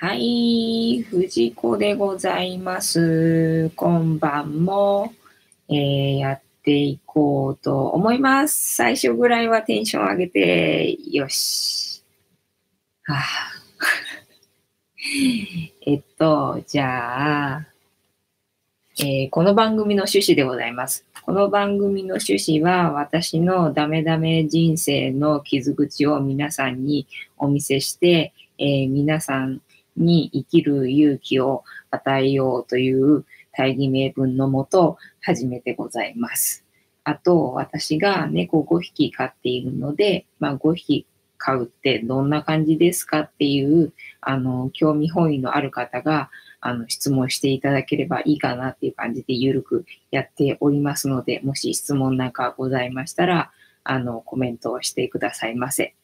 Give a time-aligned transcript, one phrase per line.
[0.00, 3.68] はい、藤子でございます。
[3.70, 5.12] 今晩も、
[5.68, 8.76] えー、やっていこうと思います。
[8.76, 12.04] 最初ぐらいはテンション上げて、よし。
[13.06, 13.22] はあ、
[15.84, 17.66] えっと、じゃあ、
[19.00, 21.06] えー、この番組の趣旨でございます。
[21.22, 29.60] この番組の趣旨は私のダメダメ人生の傷口を皆さんにお見せして、えー、皆さん
[29.98, 33.24] に生きる勇気を与えようという
[33.56, 36.64] 大義名分のもと初めてございます。
[37.04, 41.06] あと、私が猫5匹飼っているので、まあ、5匹
[41.38, 53.52] 飼うってどんな感じですかっていう、あの、興味本位のある方が、あの、質問していただければいいかなっていう感じでゆるくやっておりますので、もし質問なんかございましたら、
[53.84, 55.94] あの、コメントをしてくださいませ。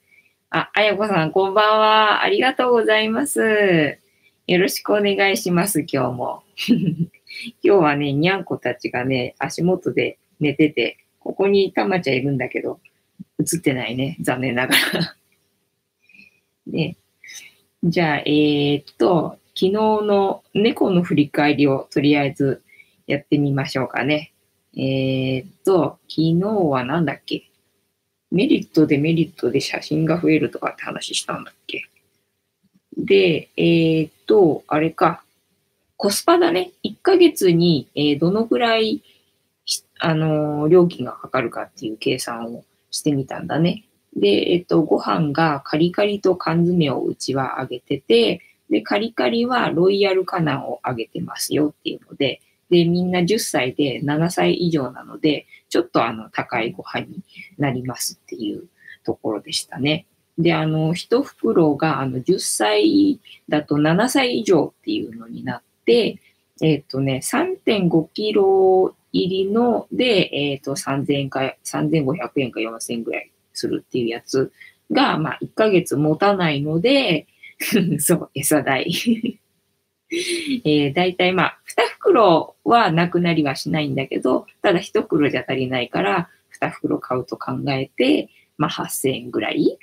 [0.56, 2.22] あ、あやこさん、こんばんは。
[2.22, 3.98] ありがとうございます。
[4.46, 6.44] よろしくお願いします、今日も。
[6.68, 7.08] 今
[7.60, 12.78] 日はね、にゃんこたちがね、足元で寝てて、ここにたまちゃんいるんだけど、
[13.40, 14.16] 映ってないね。
[14.20, 15.16] 残念ながら。
[16.68, 16.98] ね。
[17.82, 22.62] じゃあ、えー、っと、昨日の猫の振り返りをとりあえず
[23.08, 24.32] やってみましょうかね。
[24.76, 27.42] えー、っと、昨日は何だっけ？
[28.34, 31.84] メリット、デメリットで写真が増えるとかって話したんだっけ？
[32.96, 35.22] で、えー、っと、あれか。
[35.96, 36.72] コスパだね。
[36.84, 39.02] 1ヶ月に、えー、どのぐらい、
[40.00, 43.84] あのー、料金がかかるかっていう計算をしてみたんだね。
[44.16, 52.40] で、えっと、ご飯がカリカリと缶詰をうちはあげてて、で、カリカリはロイヤルカナンをあげてますよっていうので、
[52.74, 57.22] で、みんな10歳で7歳以上なので、ちょっとあの、高いご飯に
[57.56, 58.64] なりますっていう
[59.04, 60.06] ところでしたね。
[60.38, 66.18] で、あの、一袋があの、10歳だと7歳以上っていうのになって、
[66.60, 74.50] えっ、ー、とね、3.5キロ入りので、えっ、ー、と、3000円か、3500円か4000円ぐらいするっていうやつ
[74.90, 77.28] が、まあ、1ヶ月持たないので、
[78.00, 79.40] そう、餌代
[80.64, 86.28] えー、大体まあ、2袋はなくなりはしないんだけど、ただ1袋じゃ足りないから、
[86.60, 89.78] 2袋買うと考えて、まあ8000円ぐらい。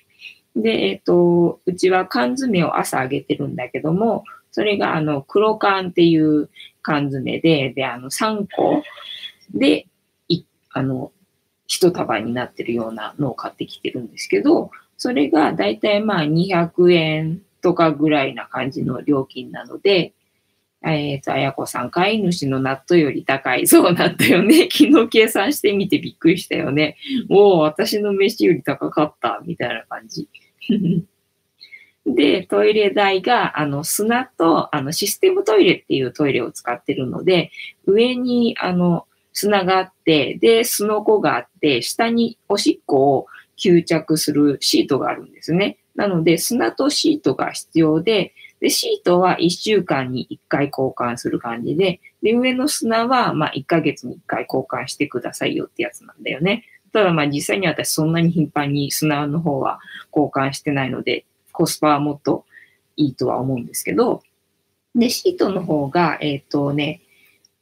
[0.55, 6.49] で、えっ、ー、と、うちは缶詰を朝あげてるんだけども、それがあの、黒缶っていう
[6.81, 8.83] 缶詰で、で、あの、3個
[9.53, 9.87] で、
[10.27, 11.11] い、あの、
[11.67, 20.13] 一束になってるようなのを買ってきてるんですけど、それがだいたいまあ200円とかぐらいな感じの料金なので、
[20.83, 23.67] えっ、ー、と、あやこさん、飼い主の納豆より高い。
[23.67, 24.67] そうなんだよね。
[24.71, 26.97] 昨日計算してみてびっくりしたよね。
[27.29, 29.41] おお、私の飯より高かった。
[29.45, 30.27] みたいな感じ。
[32.05, 37.51] で、トイレ代が、あの、砂と、あの、システムトイレっていうトイレを使ってるので、
[37.85, 43.27] 上に、あの、砂があって、で、すのこがあって、下におしっこを
[43.57, 45.77] 吸着するシートがあるんですね。
[45.95, 56.65] なので、砂とシートが必要で、で、シートは1週間に1回交換する感じで、で、上の砂は、まあ、1ヶ月に1回交換してくださいよってやつなんだよね。
[56.93, 59.79] ただ、まあ、実際に私そんなに頻繁に砂の方は
[60.15, 62.45] 交換してないので、コスパはもっと
[62.95, 64.21] いいとは思うんですけど、
[64.93, 67.01] で、シートの方が、えっ、ー、とね、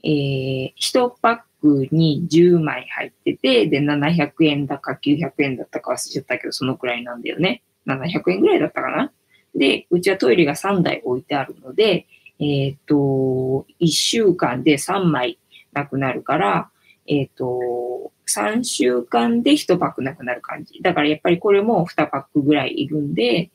[0.03, 7.63] えー、1パックに10枚入ってて、で、700円だか900円だったか忘れちゃったけど、そのくらいなんだよね。
[7.87, 9.13] 700円ぐらいだったかな
[9.55, 12.05] で、うちはトイレが3台置いてあるので、
[12.39, 15.39] えっ、ー、と、1週間で3枚
[15.73, 16.69] なくなるから、
[17.07, 20.79] えっ、ー、と、3週間で1パックなくなる感じ。
[20.81, 23.49] だからやっぱりこれも2パックぐらいいるんで、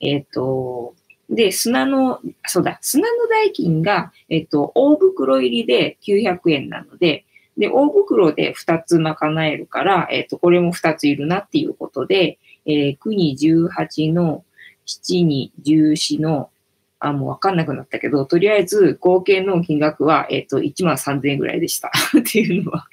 [0.00, 0.94] えっ、ー、と、
[1.30, 7.24] で、砂の、そうだ、砂の代金が、えっ、と、大袋入りで900円なので、
[7.56, 14.44] で、大袋で2つ賄えるから、えっ、と、これも2ついるなっていうことで、えー、9に18の
[14.88, 16.50] 7に14の、
[16.98, 22.88] あ、もうわかんなくなったけど、とりあえず合計の金額は、えっ、ー、と、1万3000円ぐらいでした っていうのは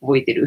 [0.00, 0.46] 覚えてる。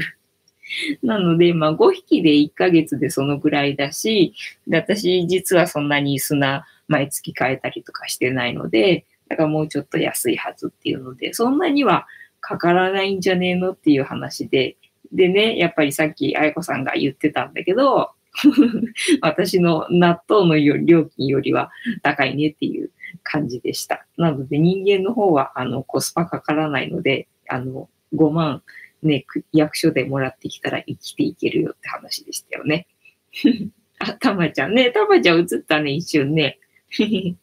[1.02, 4.34] なので、まあ、5匹で1ヶ月でそのぐらいだし、
[4.68, 12.08] で私実はそんなに砂毎月変えたりとかしてないので、だからもうちょっと安いはずっていうので、そんなには
[12.42, 14.76] かからないんじゃねえのっていう話で、
[15.12, 18.12] でね、やっぱりさっき愛子さんが言ってたんだけど、
[19.22, 21.72] 私の納豆の料金よりは
[22.04, 22.92] 高いねっていう
[23.24, 24.06] 感じでした。
[24.18, 28.64] なので人間の方はあのコスパかからないので、あの5万
[29.04, 32.88] ね、役所でもらってきたら生きていけるよって話でしたよね。
[34.00, 36.60] あ、たまちゃんね、たまちゃん映ったね、一瞬ね。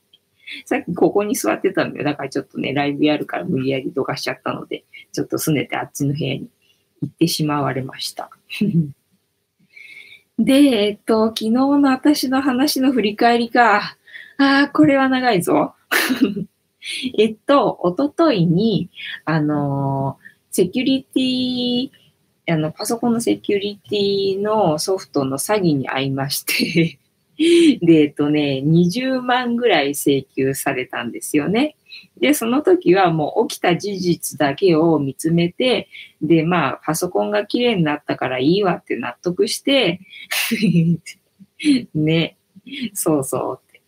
[0.64, 2.04] さっきここに座ってたんだよ。
[2.04, 6.48] だからちょっとね、ライブやるから無理やりどかしちゃったので、ちょっと拗ねてあっちの部屋に
[7.02, 8.30] 行ってしまわれました。
[10.38, 13.96] で、えっと、昨日の私の話の振り返りか。
[14.38, 15.74] ああ、これは長いぞ。
[17.18, 18.90] えっと、おとといに、
[19.24, 20.18] あの
[20.50, 21.90] セキュリティ、
[22.52, 26.98] あの、パソコンのセキュリティのソフトの詐欺に遭いまして
[27.38, 31.76] で、えっとね、20万ぐらい請求されたんですよね。
[32.20, 35.88] で、その時はもう起きた事実だけを見つめて、
[36.22, 40.00] で、まあ、パソコンが綺麗になったからいいわって納得して
[41.94, 42.36] ね、
[42.94, 43.82] そうそうって。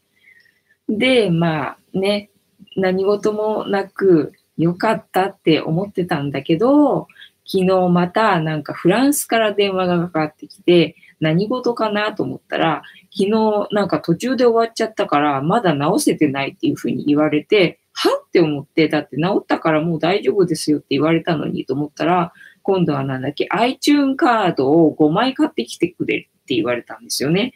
[0.89, 2.31] で、まあね、
[2.77, 7.09] 何事もなく良かったって思ってたんだけど、
[7.47, 18.23] 昨日またなんかフランスから電話がかかってきて、何事かなと思ったら、昨日なんか途中で終わっちゃったから、まだ直せてないっていうふうに言われて、は？
[18.25, 27.55] って思って、だって治ったからもう大丈夫ですよって言われたのにと思ったら、今度はなんだっけ、iTune カードを5枚買ってきてくれって言われたんですよね。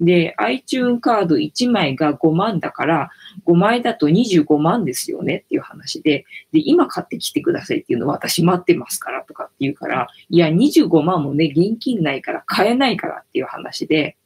[0.00, 3.10] で、iTune カード1枚が5万だから、
[3.46, 14.16] 5枚だと25万ですよねっていう話で、で、今買ってきてくださいっていうのは私待ってますからとかって言うから、いや、25万もね、現金ないから買えないからっていう話で、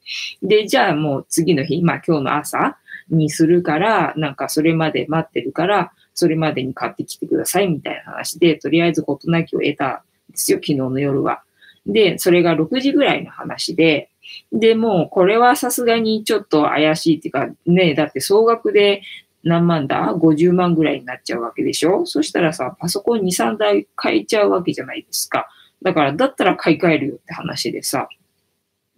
[0.42, 2.78] で、じゃあもう次の日、まあ今日の朝
[3.10, 11.42] にするから、なんかそれまで待ってるから、それまでに買ってきてくださいみたいな話で、とりあえず事なきを得たんですよ、昨日の夜は。
[11.86, 14.10] で、それが6時ぐらいの話で、
[14.52, 19.02] で、もうこれはさすがにちょっと怪しいっていうか、ね、だって総額で
[19.42, 22.04] 何万だ ?50 万ぐらいになっちゃうわけでしょ？
[22.04, 25.48] そしたらさ、パソコン2、3台買えちゃうわけじゃないですか。
[25.82, 28.08] だから、だったら買い替えるよって話でさ。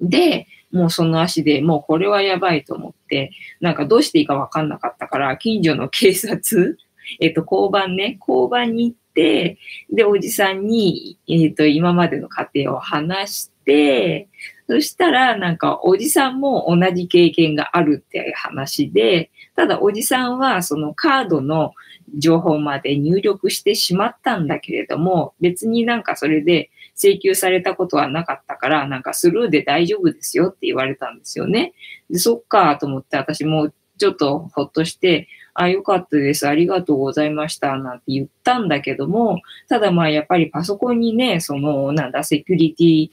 [0.00, 6.78] で、もうその足でもうこれはやばいと思って、なんかどうしていいかわかんなかったから、近所の警察、
[7.20, 9.58] えっと、交番ね、交番に行って、
[9.90, 14.28] で、おじさんに、えっと、今までの過程を話して、
[14.70, 21.72] そしたら、なんか、おじさんも同じ経験があるっていう話で、ただ、おじさんは、そのカードの
[22.16, 31.72] 情報まで入力してしまったんだけれども、別になんかそれで請求されたことはなかったから、なんかスルーで大丈夫ですよって言われたんですよね。
[32.08, 36.46] で、そっかと思って、私もちょっとほっとして、あ、よかったです。
[36.46, 37.76] ありがとうございました。
[37.76, 43.08] なんて言ったんだけども、ただまあやっぱりパソコンにね、その、なんだ、セキュリティ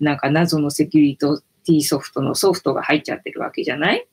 [0.00, 4.06] なんか謎のセキュリティソフトのソフトが入っちゃってるわけじゃない？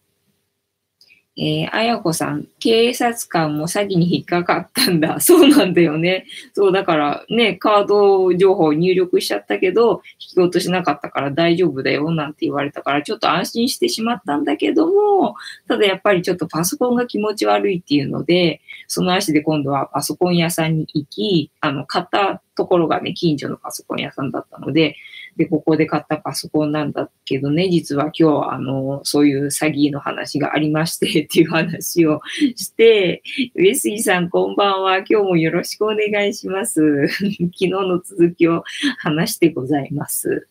[1.36, 5.18] えー、あやこさん、警察官も詐欺に引っかかったんだ。
[5.20, 6.28] そうなんだよね。
[6.54, 15.34] そう、だからね、カード情報入力しちゃったけど、引き落としなかったから大丈夫だよ、なんて言われたから、ちょっと安心してしまったんだけども、
[15.68, 24.98] ただやっぱりちょっとパソコンが気持ち悪いっていうので、その足で今度はパソコン屋さんに行き、あの、買ったところがね、近所のパソコン屋さんだったので、
[25.38, 32.22] で、ここで買ったパソコンなんだけどね、実は今日、あの、そういう詐欺の話がありましてっていう話を
[32.56, 33.24] して、
[33.56, 34.98] 上杉さんこんばんは。
[34.98, 37.08] 今日もよろしくお願いします。
[37.10, 38.64] 昨日の続きを
[39.00, 40.48] 話してございます。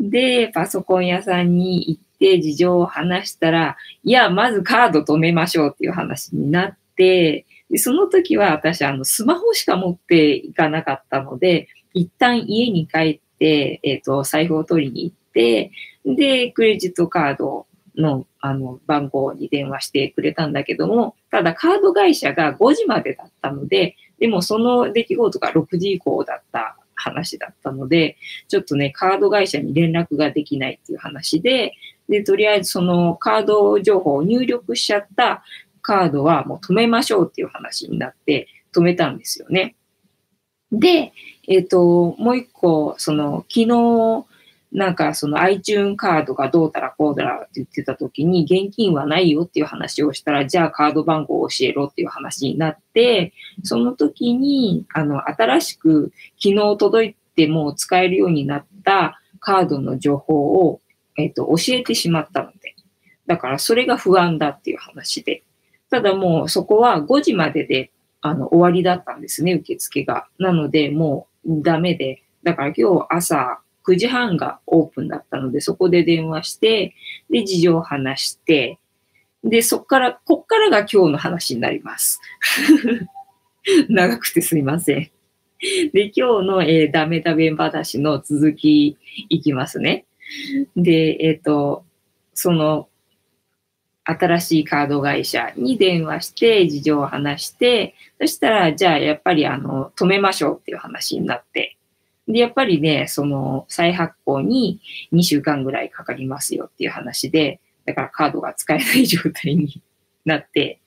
[0.00, 15.72] で、パソコン屋さんに行って事情を話したら、いや、まずカード止めましょうっていう話になって、でその時は私、あの、スマホしか持っていかなかったので、一旦家に帰って、えっ、ー、と、財布を取りに行って、
[16.04, 17.66] で、クレジットカード
[17.96, 28.16] の、あの、番号に電話してくれたんだけども、ただカード会社が5時までだったので、でもその出来事が6時以降だった話だったので、
[28.48, 31.74] ちょっとね、カード会社に連絡ができないっていう話で、
[32.08, 35.42] で、とりあえずそのカード情報を入力しちゃった
[35.80, 39.74] カードはもう止めましょうっていう話になって止めたんですよね。
[40.72, 41.12] で、
[41.48, 44.26] えっ、ー、と、もう一個、その、昨日、
[44.72, 53.32] なんかその iTune カードがどうたらこうだらって言ってた時に現金はないよっていう話をしたら、じゃあカード番号を教えろっていう話になって、
[53.64, 60.34] その時に、あの、新しく昨日届いても使えるようになったカードの情報
[60.68, 60.80] を、
[61.16, 62.76] えっ、と、教えてしまったので。
[63.26, 65.42] だからそれが不安だっていう話で。
[65.90, 70.26] ただもうそこは5時までであの、終わりだったんですね、受付が。
[70.38, 76.94] なので、もうダメで、だから今日朝9時半がオープンだったので、そこで電話して、
[77.30, 78.78] で、事情を話して、
[79.42, 82.20] で、そっから、こっからが今日の話になります。
[83.88, 85.10] 長くてすいません。
[85.92, 88.98] で、今日の、えー、ダメダメ話の続き
[89.28, 90.04] いきますね。
[90.76, 91.84] で、えっ、ー、と、
[92.34, 92.88] その、
[94.18, 101.76] 新しいカード会社に電話して事情を話して、そしたら、じゃあやっぱりあの、止めましょうっていう話になって、
[102.28, 104.80] で、やっぱりね、その再発行に
[105.12, 109.82] 2週間ぐらいかかりますよっていう話で、だからカードが使えない状態に
[110.24, 110.80] なって、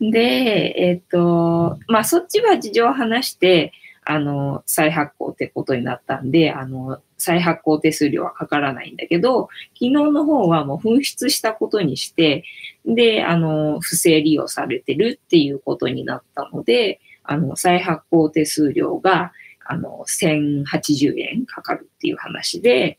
[0.00, 3.72] で、えっ、と、まあそっちは事情を話して、
[4.04, 12.44] あの、再発行ってことになったんで、あの、再発行手数料はかからないんだけど、昨日の方はもう紛失したことにして、
[12.84, 19.32] で、あの、不正利用されてるっていうことになったので、あの、再発行手数料が、
[19.64, 22.98] あの、1080円かかるっていう話で、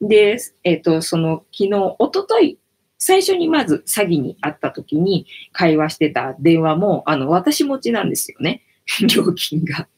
[0.00, 2.58] で、えっ、と、その、昨日、おととい、
[2.98, 8.62] 最初にまず詐欺にあった時に会話してた電話も、あの、私持ちなんですよね。
[9.14, 9.88] 料金が。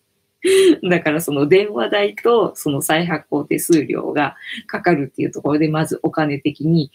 [0.88, 4.36] だからその電話代とその再発行手数料が
[4.66, 6.90] かかるっていうところで、まずお金的に、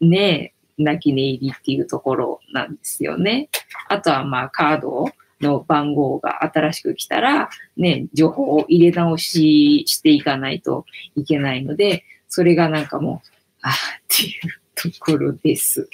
[0.00, 3.48] ね、泣き寝入りっていうところなんですよね。
[3.88, 5.06] あとはまあカード
[5.40, 10.84] の番号が新しく来たら、ね、情報を入れ直ししていかないと
[11.16, 13.28] いけないので、それがなんかもう、
[13.62, 13.74] ああっ
[14.08, 14.32] ていう
[14.74, 15.88] ところです。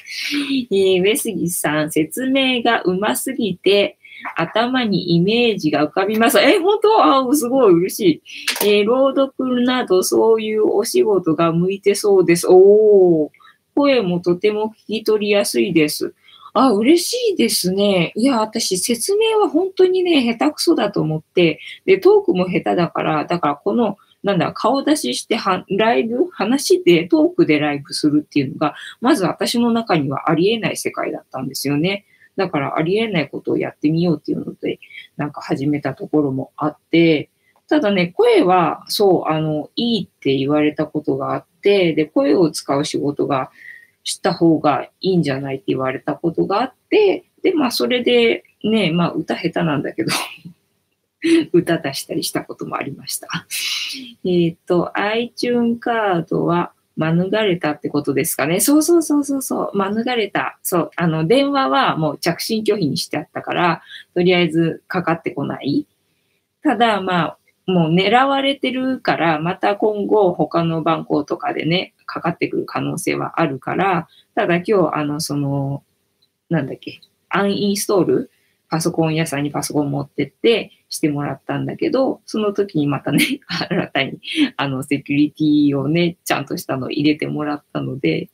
[0.70, 3.98] えー、上杉さん、説明がうますぎて、
[4.36, 6.38] 頭にイメージが浮かびます。
[6.38, 7.30] え、本当？
[7.30, 8.22] あ、すごい嬉し
[8.62, 8.68] い。
[8.68, 12.46] えー、朗読などそういうお仕事が向いてそうです。
[12.48, 13.30] おー。
[13.74, 16.14] 声もとても聞き取りやすいです。
[16.52, 18.12] あ、嬉しいですね。
[18.14, 32.04] いや、私、説明は本当にね、下手くそだと思って、で、トークも下手だから、だからこの、なんだ、顔出ししては、ライブ、話で、トークでライブするっていうのが、まず私の中にはありえない世界だったんですよね。
[32.36, 34.78] だからありえないことをやってみようっていうので、
[35.16, 37.30] なんか始めたところもあって、
[37.68, 43.50] ただね、声は、そう、あの、いいって言われたことがあって、で、声を使う仕事が
[44.02, 50.12] した方がいいんじゃないって言われたことがあって、で、まあ、それで、ね、まあ、歌下手なんだけど
[51.52, 53.28] 歌出したりしたこともありました。
[54.24, 58.60] えっ、と、iTune カードは、免れたってことですかね。
[58.60, 60.58] そうそうそうそうそう、免れた。
[60.62, 63.82] そう、あの、電話はもう着信拒否にしてあったから、
[64.14, 65.86] とりあえずかかってこない。
[66.62, 75.82] ただ、まあ、もう狙われてるから、また今後他の番号とかでね、かかってくる可能性はあるから、ただ今日、あの、その、
[76.50, 78.30] なんだっけ、アンインストール
[78.68, 84.18] パソコン屋さんにパソコン持ってってしてもらったんだけど、その時にまたね、 新たに
[84.56, 88.30] あのセキュリティをね、ちゃんとしたの入れてもらったので、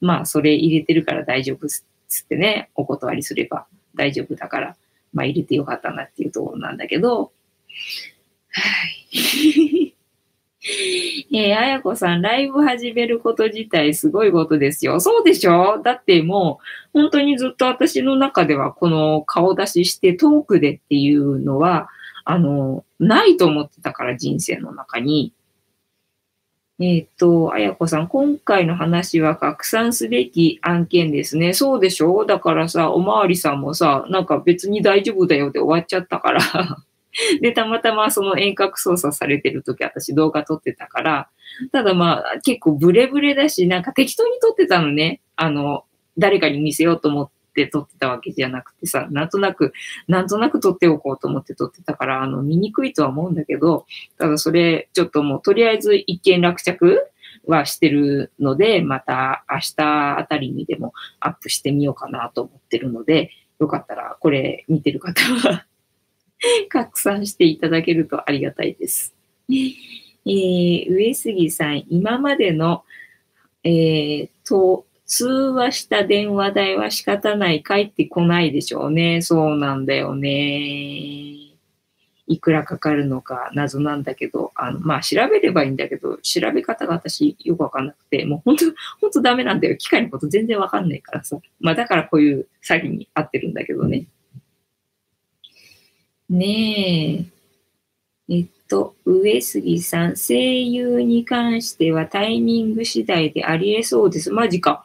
[0.00, 4.76] まあそれ入れてるから大丈夫っつってね、お断りすれば大丈夫だから、
[5.12, 7.32] まあ入れてよかったなっていうところなんだけど、
[8.50, 8.62] は
[9.12, 9.95] い。
[11.32, 15.00] えー、あやこさん、ライブ始めること自体すごいことですよ。
[15.00, 15.80] そうでしょ？
[15.82, 16.58] だっても
[16.94, 21.88] う、本当にずっと私の中ではこの顔出ししてトークでっていうのは、
[22.24, 25.32] あの、ないと思ってたから人生の中に。
[26.78, 31.54] えっ、と、あやこさん、今回の話は拡散すべき案件ですね。
[31.54, 32.26] そうでしょ？
[32.26, 36.40] だからさ、おまわりさんもさ、なんか別に大丈夫だよで終わっちゃったから
[37.40, 41.28] で、たまたまその遠隔操作されてる時私動画撮ってたから、
[41.72, 45.20] ただまあ結構ブレブレだし、なんか適当に撮ってたのね。
[45.36, 45.84] あの、
[46.18, 49.72] 誰かに見せようと思って撮ってたわけじゃなくてさ、なんとなく、
[50.08, 53.86] なんとなく撮っておこうと思って撮ってたから、あの、見にくいとは思うんだけど、
[54.18, 57.10] ただそれ、ちょっともうとりあえず一件落着
[57.46, 65.64] はしてるので、また明日あたりにでもアップしてみようかなと思ってるので、よかったらこれ見てる方は
[66.68, 69.14] 拡散していただけるとありがたいです。
[69.48, 72.84] えー、上杉さん、今までの、
[73.62, 79.22] えー、と、通話した電話代は仕方ない、帰ってこないでしょうね。
[79.22, 81.46] そうなんだよね。
[82.28, 88.64] いくらかかるのか謎なんだけど、あの、まあ、調べればいいんだけど、調べ方が私よくわかんなくて、もう本当、
[89.00, 89.76] 本当ダメなんだよ。
[89.76, 91.38] 機械のこと全然わかんないからさ。
[91.60, 94.06] まあ、だからこういう詐欺に遭ってるんだけどね。
[96.28, 97.26] ね
[98.28, 98.34] え。
[98.34, 104.32] えっと、上杉さん、声優に関してはタイミング次第でありえそうです。
[104.32, 104.84] マジか。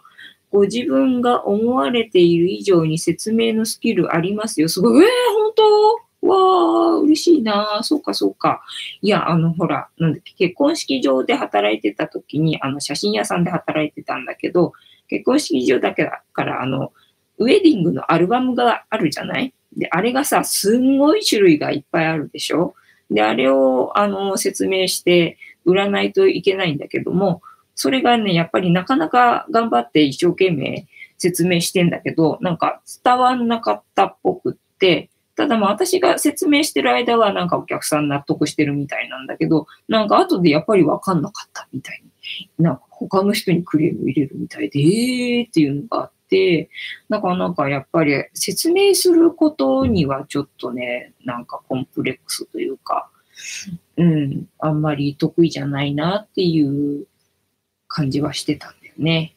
[0.52, 4.70] ご自分が思われている以上に説明のスキルありますよ。
[4.70, 5.04] すごい。
[5.04, 6.28] えー、本当？
[6.28, 7.80] わあ、嬉しいな。
[7.82, 8.62] そうか、そうか。
[9.02, 14.74] いや、あの、ほら、なんだっけ、結婚式場で働いてた時に、あの、写真屋さんで働いてたんだけど、
[15.08, 16.94] 結婚式場だけだから、あの、
[17.40, 19.52] ウェディングのアルバムがあるじゃない？
[19.75, 22.75] で、あれがさ、すんごい種類がいっぱいあるでしょ？
[23.10, 27.42] で、あれを、あの、説明して売らないといけないんだけども、
[27.75, 30.88] それがね、やっぱりなかなか頑張って一生懸命
[31.18, 42.04] 説明してんだけど、なんか伝わんなかったっぽくって、ただまあ私が説明してる間はなんかお客さん納得してるみたいなんだけど、なんか後でやっぱりわかんなかったみたい
[42.38, 46.21] に、なんか他の人にクレーム入れるみたいで、えーっていうのがあって、
[47.10, 53.10] なかなかやっぱり説明することにはちょっとね、なんかコンプレックスというか、
[53.98, 57.06] うん、あんまり得意じゃないなっていう
[57.88, 59.36] 感じはしてたんだよね。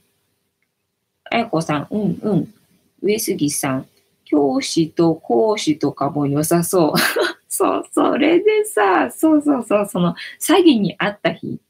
[1.31, 2.55] あやこさん、うんうん。
[3.03, 3.89] 上杉さん、
[4.25, 6.99] 教師と講師とかも良さそう。
[7.49, 11.61] そう、それでさ、そうそうそう、その詐欺にあった日、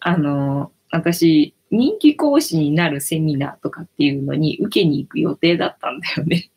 [0.00, 6.50] あの、私、人気講師になるセミナーとかっていうのに受けに行く予定だったんだよね。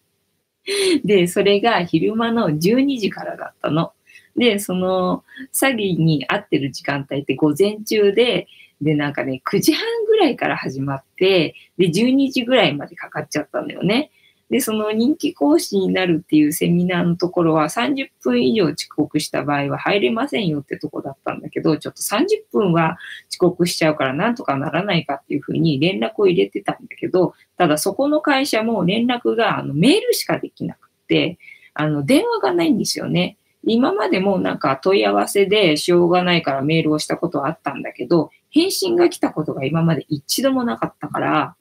[1.05, 3.93] で、それが昼間の12時からだったの。
[4.35, 8.47] で、その詐欺に合ってる時間帯って午前中で、
[8.81, 14.11] で、なんかね、9時半ぐらいから始まって、で、12時ぐらいまでかかっちゃったんだよね。
[14.49, 22.97] で、その人気講師になるっていうセミナーのところは30分以上遅刻した場合は入れませんよってとこだったんだけど、ちょっと30分は
[23.29, 31.39] 遅刻しちゃうからなんとかならないかっていうふうに連絡を入れてたんだけど、ただそこの会社も連絡があのメールしかできなくて、
[31.73, 33.37] あの電話がないんですよね。
[33.67, 41.55] 今までもなんか問い合わせでしょうがないからメールをしたことはあったんだけど、返信が来たことが今まで一度もなかったから、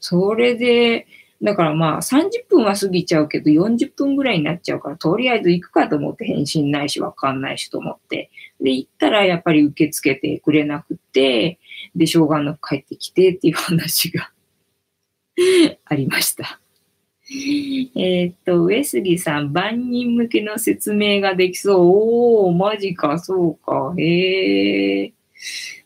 [0.00, 1.06] それで、
[1.42, 8.30] だからまあ30分は過ぎちゃうけど40分ぐらいになっちゃうからとりあえず行くかと思って返信ないしわかんないしと思って。
[8.60, 11.58] で、行ったらやっぱり受け付けてくれなくて、
[11.94, 14.30] で、しょうがなく帰ってきてっていう話が
[15.84, 16.60] ありました。
[17.94, 22.46] えっと、上杉さん、万人向けの説明ができそう。
[22.48, 23.94] おー、マジか、そうか。
[23.98, 25.12] へえ。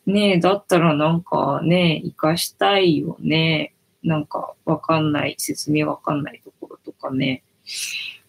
[0.05, 3.72] ねえ、だったらなんかね、活かしたいよね。
[4.03, 7.43] なんかわかんない、説明わかんないところとかね。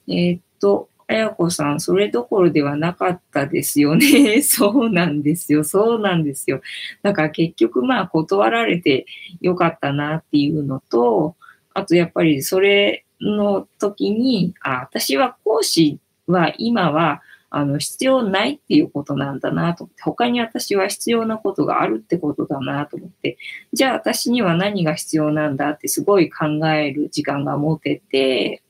[0.09, 4.41] えっと、あやこさん、それどころではなかったですよね。
[4.43, 5.65] そうなんですよ。
[5.65, 6.61] そうなんですよ。
[7.03, 9.07] だから結局まあ断られて
[9.41, 11.37] よかったなっていうのと、
[11.75, 17.23] あとやっぱりそれの時に、あ、私は講師は今は
[17.57, 23.39] あの必要ないっていうことなんだなと思って、他に私は必要なことがあるってことだなと思って、
[23.73, 28.63] じゃあ私には何が必要なんだってすごい考える時間が持てて、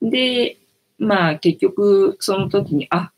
[0.00, 0.58] で、
[0.98, 3.10] まあ結局その時に、あ、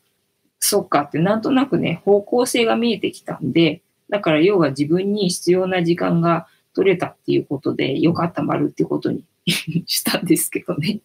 [0.59, 9.23] そっかってなんとなくね、方向性が見えてきたんで、だから要は自分に必要な時間が取れたっていうことで、よかった丸ってことに
[9.85, 11.01] したんですけどね。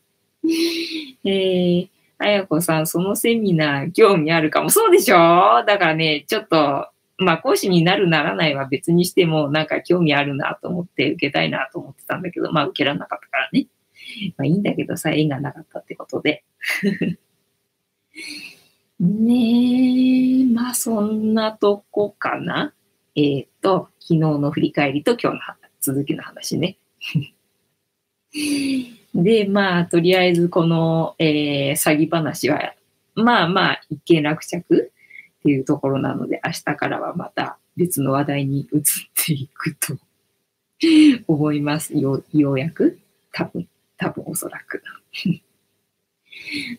[1.25, 1.89] えー、
[2.23, 4.69] あやこさん、そのセミナー興味あるかも。
[4.69, 5.17] そうでしょ
[5.67, 13.69] だからね、ちょっと、まあ講師になるならないは別にしても、なんか興味あるなと思って受けたいなと思ってたんだけど、まあ受けられなかったからね。
[14.37, 16.45] まあいいんだけどさ、縁がなかったってことで。
[19.01, 22.75] ねえ、まあそんなとこかな。
[23.17, 25.41] えっ、と、昨日の振り返りと今日の
[25.81, 26.79] 続きの話ね。
[29.15, 32.75] で、まあ、とりあえずこの、えー、詐欺話は、
[33.15, 34.93] まあまあ、一見落着
[35.41, 38.81] っていうところなので、明日からはまた別の話題に移っ
[39.17, 39.97] ていくと
[41.27, 41.97] 思います。
[41.97, 42.99] よようやく
[43.33, 44.83] 多分、多分おそらく。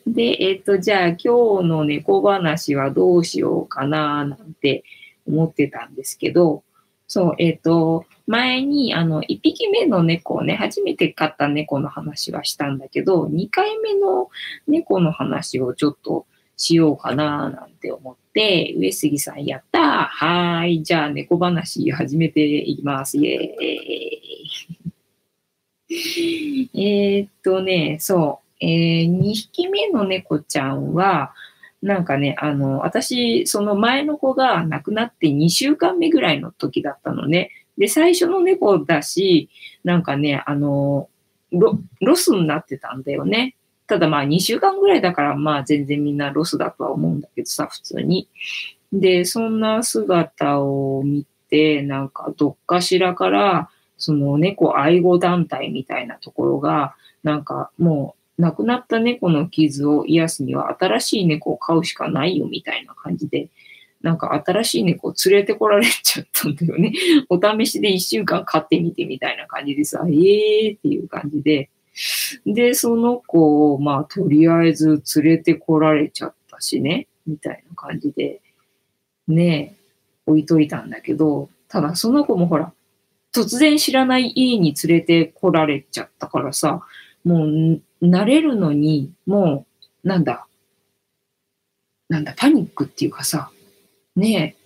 [0.07, 4.83] で、えっ、と、じゃあ今日の猫話はどうしようかななんて
[5.27, 6.63] 思ってたんですけど、
[7.13, 14.29] そう、えっ、ー、と、前に、あの、1匹目の猫をね、初めて飼った猫の話はしたんだけど、2回目の
[14.65, 20.83] 猫の話をちょっとしようかななんて思って、上杉さんやったーはーい。
[20.83, 23.17] じゃあ猫話始めていきます。
[23.17, 25.99] イェー
[26.69, 26.69] イ。
[27.19, 28.65] えっとね、そう。
[28.65, 31.33] えー、2匹目の猫ちゃんは、
[31.81, 37.49] なんかね、あの、私、その前の子が亡くなって2週間目ぐらいの時だったのね。
[37.77, 39.49] で、最初の猫だし、
[39.83, 41.09] なんかね、あの、
[41.51, 43.55] ロロスになってたんだよね。
[43.87, 48.29] ただまあ2週間ぐらいだからまあ全然みんなロスだとは思うんだけどさ、普通に。
[48.93, 63.49] で、そんな姿を見て、なんかどっかしらから、その猫愛護団体みたいなところが、なんかもう亡くなった猫の傷を癒すには新しい猫を飼うしかないよみたいな感じで、
[64.01, 66.91] なんか新しい猫を連れてこられちゃったんだよね。
[67.29, 71.69] お試しで一週間飼ってみてみたいな感じでさ、えーっていう感じで。
[72.47, 78.41] で、その子を、まあ、とりあえず連れてこられちゃったしね、みたいな感じで。
[79.27, 79.75] ね
[80.25, 82.73] 置いといたんだけど、ただその子もほら、
[83.33, 86.81] 突然知らない家に連れて来られちゃったからさ、
[87.23, 89.65] もう慣れるのに、も
[90.03, 90.47] う、なんだ、
[92.09, 93.51] なんだ、パニックっていうかさ、
[94.15, 94.61] ねえ、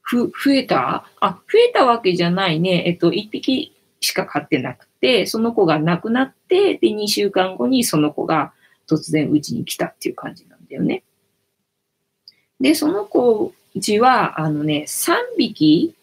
[0.00, 1.06] ふ、増えた？
[1.20, 2.84] あ、増えたわけじゃないね。
[2.86, 8.52] えっと、一匹しか飼ってなくて、その子が亡くなって、で、2週間後にその子が
[8.88, 11.02] 突然うちに来たっていう感じなんだよね。
[12.60, 15.94] で、その子うちは、あのね、3匹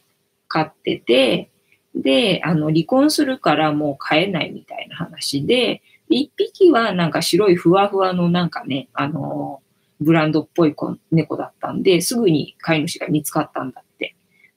[0.47, 1.49] 飼ってて、
[1.95, 9.61] で、あの、離婚するからもう飼えないみたいな話で、1匹はなんか白いふわふわのなんかね、あの、
[10.01, 14.15] ブランドっぽい子猫だったんで、すぐに飼い主が見つかったんだって。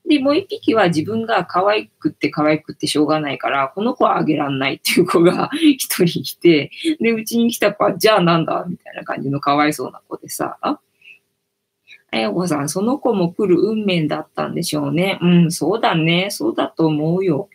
[0.09, 10.79] で、もう1匹は自分が可愛くって可愛くってしょうがないから、この子はあげらんないっていう子が 1人いて、で、うちに来た子は、じゃあなんだみたいな感じの可哀想な子でさ、あ
[12.19, 15.19] やこさん、その子も来る運命だったんでしょうね。
[15.23, 16.29] うん、そうだね。
[16.31, 17.49] そうだと思うよ。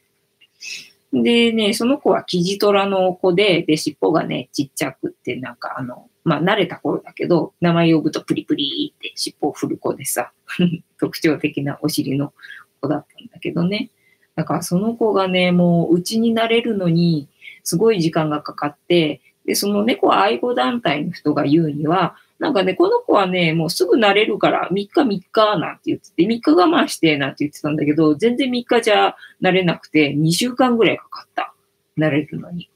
[1.13, 10.31] でね、その子はキジトラの子で、で、尻尾がね、ちっちゃくって、なんかあの、まあ、慣れた頃だけど、名前呼ぶとプリプリって尻尾を振る子でさ、
[10.99, 12.33] 特徴的なお尻の
[12.81, 13.89] 子だったんだけどね。
[14.35, 17.29] だからその子がね、もううちになれるのに、
[17.63, 31.54] すごい時間がかかって、で、その猫愛護団体の人が言うには、なんかね、この子はね、もうすぐ慣れるから3日3日なんて言ってて、3日我慢してなんて言ってたんだけど、全然3日じゃ慣れなくて2週間ぐらいかかった。
[31.97, 32.69] 慣れるのに。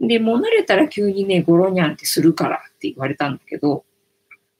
[0.00, 3.84] で、もう慣れたら急にね、ゴロニャンってするからって言われたんだけど、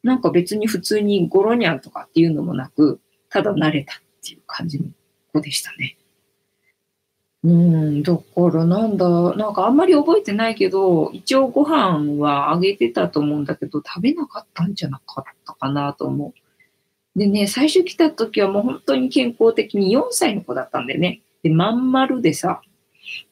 [0.03, 4.87] なんか別に普通にゴロニャンとかっていうのもなく、ただ慣れたっていう感じの
[5.33, 5.97] 子でしたね。
[7.45, 16.35] うん、だからなんだ、なんかあんまり覚えてないけど、一応ご飯はあげてたと思うんだけど、食べなかったんじゃなかったかなと思
[17.17, 17.19] う。
[17.19, 21.23] でね、最初来た時はもう本当に健康的に4歳の子だったんでね。
[21.43, 22.63] で、まん丸でさ、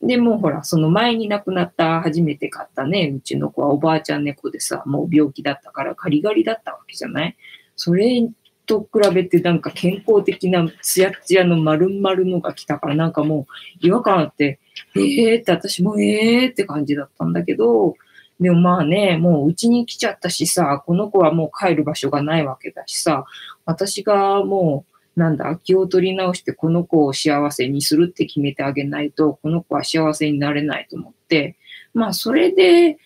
[0.03, 7.37] で、もうほら、その前に亡くなった初めて買ったね、うちの子はおばあちゃん猫でさ、もう病気だったからガリガリだったわけじゃない？
[7.77, 8.29] それ
[8.70, 13.48] と比べてなんか健康的なツヤツヤの丸々のが来たからなんかも
[13.83, 14.61] う違和感あって、
[14.94, 17.96] えーって私もえーって感じだったんだけど、
[18.38, 23.24] でもまあね、もううちに来ちゃったしさ、この子はもう帰る場所がないわけだしさ、
[23.66, 24.85] 私がも
[25.16, 31.56] うなんだ、気を取り直してこの子を幸せにするって決めてあげないと、この子は幸せになれないと思って、
[31.92, 32.98] まあそれで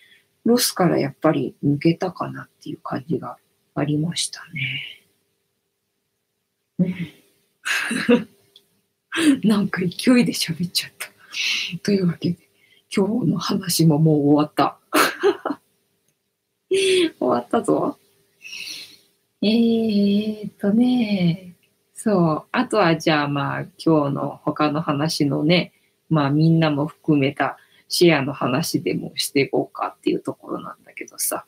[0.43, 3.37] ロスからやっぱり抜けたかなっていう感じが
[3.73, 4.94] ありましたね。
[9.43, 11.09] なんか勢いで喋っちゃった。
[11.83, 12.37] というわけで、
[12.95, 14.77] 今日の話ももう終わった。
[16.69, 17.97] 終わったぞ。
[19.41, 21.55] えーっとね、
[21.93, 22.47] そう。
[22.51, 25.73] あとはじゃあまあ今日の他の話のね、
[26.09, 27.57] まあみんなも含めた
[27.87, 31.45] シェアの話でもしていこうかっていうところなんだけどさ。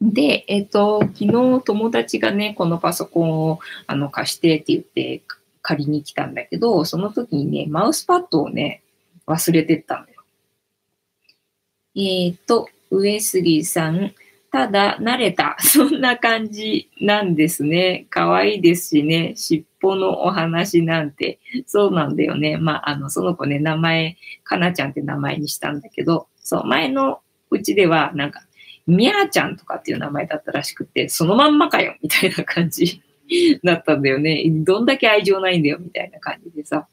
[0.00, 5.22] で、えっ、と、昨日友達がね、このパソコンをあの貸してって言って
[5.60, 8.82] 借りに来たんだけど、その時にね、マウスパッドをね、
[9.26, 10.22] 忘れてったのよ。
[11.96, 14.14] えっ、と、上杉さん、
[14.50, 15.56] ただ慣れた。
[15.60, 18.06] そんな感じなんですね。
[18.08, 19.34] 可愛いですしね。
[19.36, 21.38] 尻尾のお話なんて。
[21.66, 22.56] そうなんだよね。
[22.56, 28.42] まあ、あの、その子ね、名前、かなちゃんって名前にしたんだけど、そう、前のうちでは、なんか、
[28.88, 33.02] みゃーちゃんとかっていう名前だったらしくて、そのまんまかよ みたいな感じ
[33.62, 34.42] だったんだよね。
[34.48, 36.88] どんだけ愛情ないんだよみたいな感じでさ。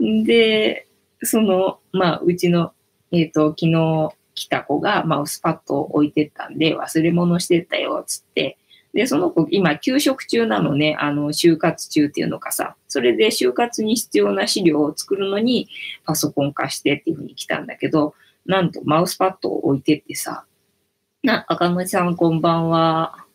[0.00, 0.88] で、
[1.22, 2.72] その、まあ、うちの、
[3.12, 8.58] えっ、ー、と、昨日来た子がマウスパッドを置いてったんで、忘れ物してったよ、つって。
[8.92, 15.68] で、その子、今、休職中なのね、あの、就活中っていうのかさ、それで就活に必要な資料を作るのに、
[16.04, 18.14] パソコン貸してっていうふうに来たんだけど、
[18.46, 20.44] なんとマウスパッドを置いてってさ、
[21.22, 23.26] な、赤虫さんこんばんは。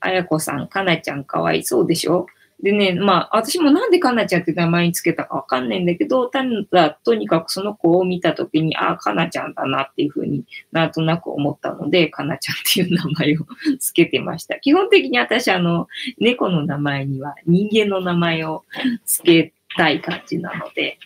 [0.00, 2.26] あやこさん、かなちゃんかわいそうでしょ？
[2.62, 13.46] でね、まあ、私もなんでかなちゃんって名前につけたかわかんないんだけど、ただ、とにかくその子を見たときに、ああ、かなちゃんだなっていうふうになんとなく思ったので、かなちゃんっていう名前を
[13.78, 14.58] つけてました。
[14.60, 18.64] 基本的に私、あの、猫の名前には人間の名前を
[19.04, 20.98] つけたい感じなので、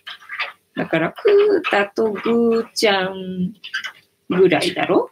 [0.78, 3.52] だから、くーたとぐーちゃん
[4.30, 5.10] ぐらいだろ？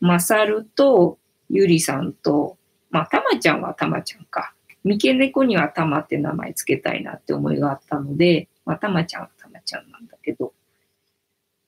[0.00, 2.58] まさると、ゆりさんと、
[2.90, 4.54] まあ、たまちゃんはたまちゃんか。
[4.82, 10.52] 三毛猫にはたまって名前つけたいなって思いがあったので、まあ、たまちゃんはたまちゃんなんだけど、っ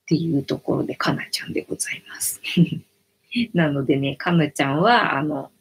[0.06, 2.40] ていうところでかなちゃんでございます。
[3.54, 5.52] なのでね、かなちゃんは、あの、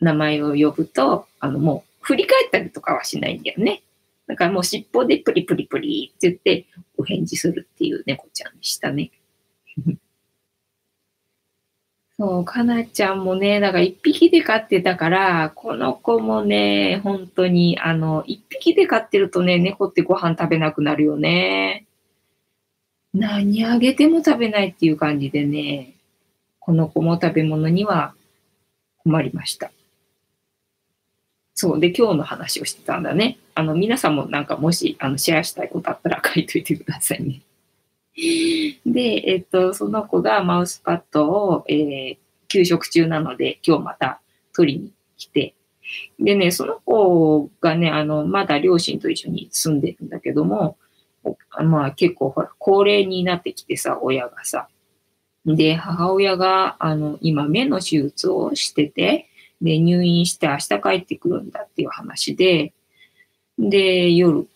[0.00, 3.82] 名前を呼ぶと、あの、もう振り返ったりとかはしないんだよね。
[4.30, 6.66] だからもう尻尾でプリプリプリって言って
[6.96, 9.10] お返事するっていう猫ちゃんでしたね。
[12.16, 21.86] そう、かなちゃんもね、だから一匹で飼ってたから、この子もね、本当に、あの、一匹で飼ってるとね、猫ってご飯食べなくなるよね。
[23.12, 25.96] 何あげても食べないっていう感じでね、
[26.60, 28.14] この子も食べ物には
[28.98, 29.72] 困りました。
[31.60, 31.80] そう。
[31.80, 33.36] で、今日の話をしてたんだね。
[33.54, 37.42] あの、皆さんもなんかもし、あの、シェアしたいことあったら書いといてくださいね。
[38.86, 42.16] で、えっと、その子がマウスパッドを、えー、
[42.48, 44.22] 休職中なので、今日また
[44.54, 45.52] 取りに来て、
[46.18, 50.78] でね、その子がね、あの、まだ両親と一緒に住んでるんだけども、
[51.62, 54.68] まあ結構ほら、高齢になってきてさ、親がさ。
[55.44, 59.29] で、母親が、あの、今目の手術をしてて、
[59.60, 62.72] で、入院して明日帰ってくるんだっていう話で、
[63.58, 64.48] で、夜、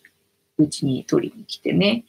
[0.57, 2.05] うちに取りに来てね、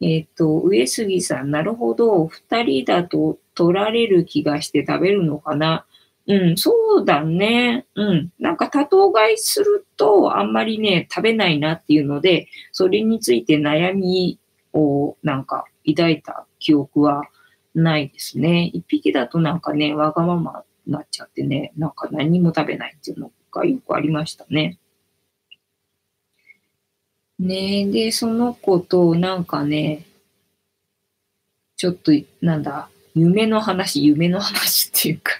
[0.00, 5.84] えっ、ー、と、上杉さん、なるほど、二人だと取られる気がして食べるのかな？
[6.28, 7.86] うん、そうだね。
[7.94, 8.32] うん。
[8.38, 14.38] なんか多頭買いするとあんまりね、食べないなっていうので、それについて悩み
[14.74, 17.22] をなんか抱いた記憶は
[17.74, 18.70] ないですね。
[18.74, 24.78] 一匹だとなんかね、わがままなっちゃってね、なんか何も食べないっていうのがよくありましたね。
[27.38, 30.06] ねで、その子となんかね、
[31.76, 35.32] ちょっと、なんだ、夢の話、夢の話っていうか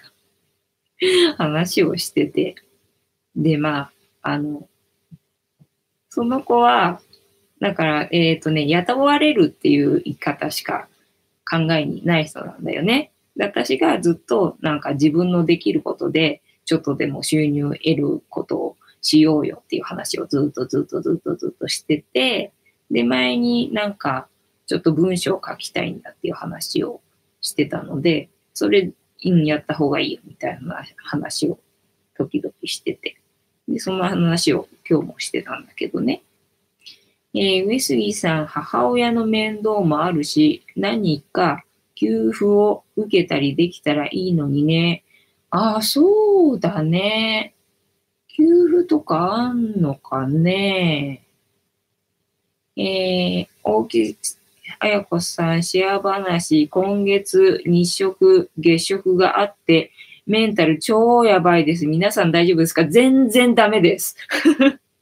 [1.37, 2.54] 話をしてて、
[3.34, 4.68] で、まあ、あの、
[6.11, 7.00] その子は、
[7.61, 10.88] だから、えっ、ー、とね、雇われるっていう言い方しか
[11.48, 13.12] 考えにない人なんだよね。
[13.38, 22.53] 私がずっとなんか自分のできることで、ちょっとでも収入を得ることをしようよっていう話をずっとずっとずっとずっとしてて、
[22.90, 24.29] で、前になんか
[24.66, 27.01] ちょっと文章を書きたいんだっていう話を
[27.40, 28.92] してたので、それ、
[29.24, 31.59] うん、やった方がいいよみたいな話を
[32.16, 33.18] 時々してて。
[33.68, 36.22] で、その話を今日もしてたんだけどね。
[37.35, 41.64] えー、上杉さん、母親の面倒もあるし、何か
[41.98, 45.02] 給付を受けたりできたらいいのにね。
[45.50, 47.54] ああ、そうだね。
[48.28, 51.24] 給付とかあんのかね。
[52.76, 54.16] えー、大木
[54.78, 59.90] 彩子さん、シェア話、今月日食、月食があって、
[60.26, 61.87] メンタル超やばいです。
[61.87, 62.84] 皆さん大丈夫ですか？
[62.84, 64.14] 全然ダメです。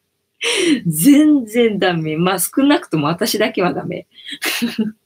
[0.86, 2.16] 全然ダメ。
[2.16, 4.06] まあ少なくとも私だけはダメ。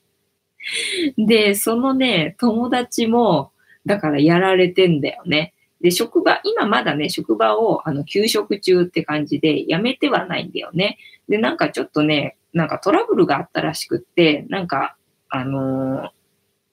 [1.19, 3.53] で、そのね、友達も、
[3.87, 5.55] だからやられてんだよね。
[5.81, 10.99] で、職場、今まだね、職場を、あの、休職中って感じで、辞めてはないんだよね。
[11.29, 14.97] で、なんかちょっとね、なんかトラブルがあったらしくって、なんか、
[15.29, 16.11] あのー、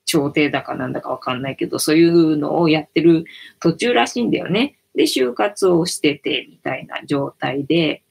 [0.05, 3.25] 調停だかなんだかわかんないけど、そういうのをやってる
[3.59, 4.77] 途中らしいんだよね。
[4.95, 8.03] で、就活をしてて、みたいな状態で、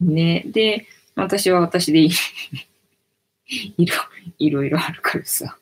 [0.00, 2.10] ね、で、私は私でい
[3.50, 3.94] いろ、
[4.38, 5.58] いろいろあるからさ。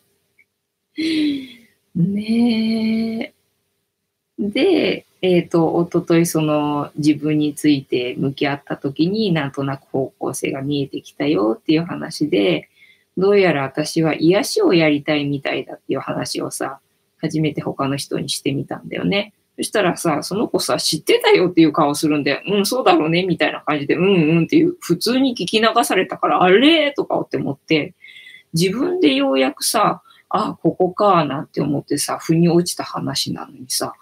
[1.94, 3.34] ねえ。
[4.38, 12.68] で、えっ、ー、と、おとといその自分について向き合った時になんとなく方向性が見えてきたよっていう話で、
[13.16, 16.78] どうやら私は癒しをやりたいみたいだっていう話をさ、
[17.20, 19.32] 初めて他の人にしてみたんだよね。
[19.58, 27.94] そしたらさ、その子さ、知ってたよっていう顔するんで、うん、そうだろうね、みたいな感じで、うんうんっていう、普通に聞き流されたから、あれとかって思って、
[28.54, 33.94] 自分でようやくさ、あ、ここか、なんて思ってさ、腑に落ちた話なのにさ、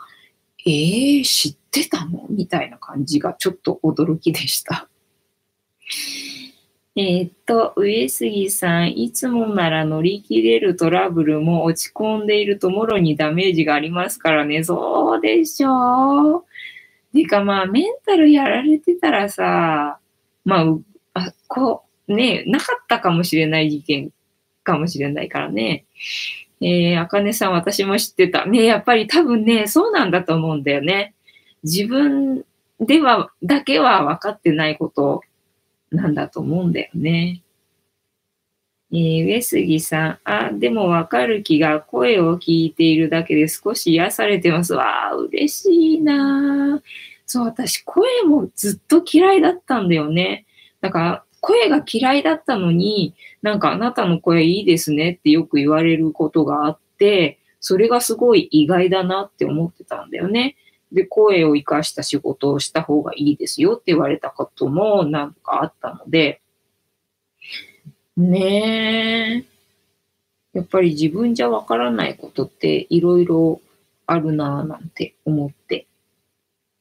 [0.67, 2.27] えー、知ってたの？
[2.29, 4.89] みたいな感じがちょっと驚きでした。
[6.99, 14.65] えー、っと、上杉さん、いつもなら乗り切れるトラブルも落ち込んでいるともろにダメージがありますからね。
[14.65, 16.45] そうでしょう。
[17.13, 19.99] てかまあ、メンタルやられてたらさ、
[20.47, 20.65] まあ、
[21.13, 24.11] あ、こう、ね、なかったかもしれない事件
[24.65, 25.85] かもしれないからね。
[26.63, 28.47] えー、あかねさん、私も知ってた。
[28.47, 31.13] ね、やっぱり多分ね、そうなんだと思うんだよね。
[31.63, 32.43] 自分
[32.81, 35.21] では、だけは分かってないこと
[35.91, 37.43] なんだと思うんだよね。
[38.93, 44.75] えー、上杉さん、あ、でも分かる気が声を聞いているだけで少し癒されてます。
[44.75, 46.81] わあ、嬉しいな
[47.27, 50.47] そう、私、声もずっと嫌いだったんだよね。
[50.81, 60.57] だから、声が嫌いだったのに、なんかあなたの声いいですねってよく言われることがあって、それがすごい意外だなって思ってたんだよね。
[60.93, 66.41] で、声を活かした仕事をした方がいいですよって言われたことも何度かあったので、
[68.17, 69.57] ねえ。
[70.55, 73.61] やっぱり自分じゃわからないことっていろいろ
[74.07, 75.87] あるなぁなんて思って。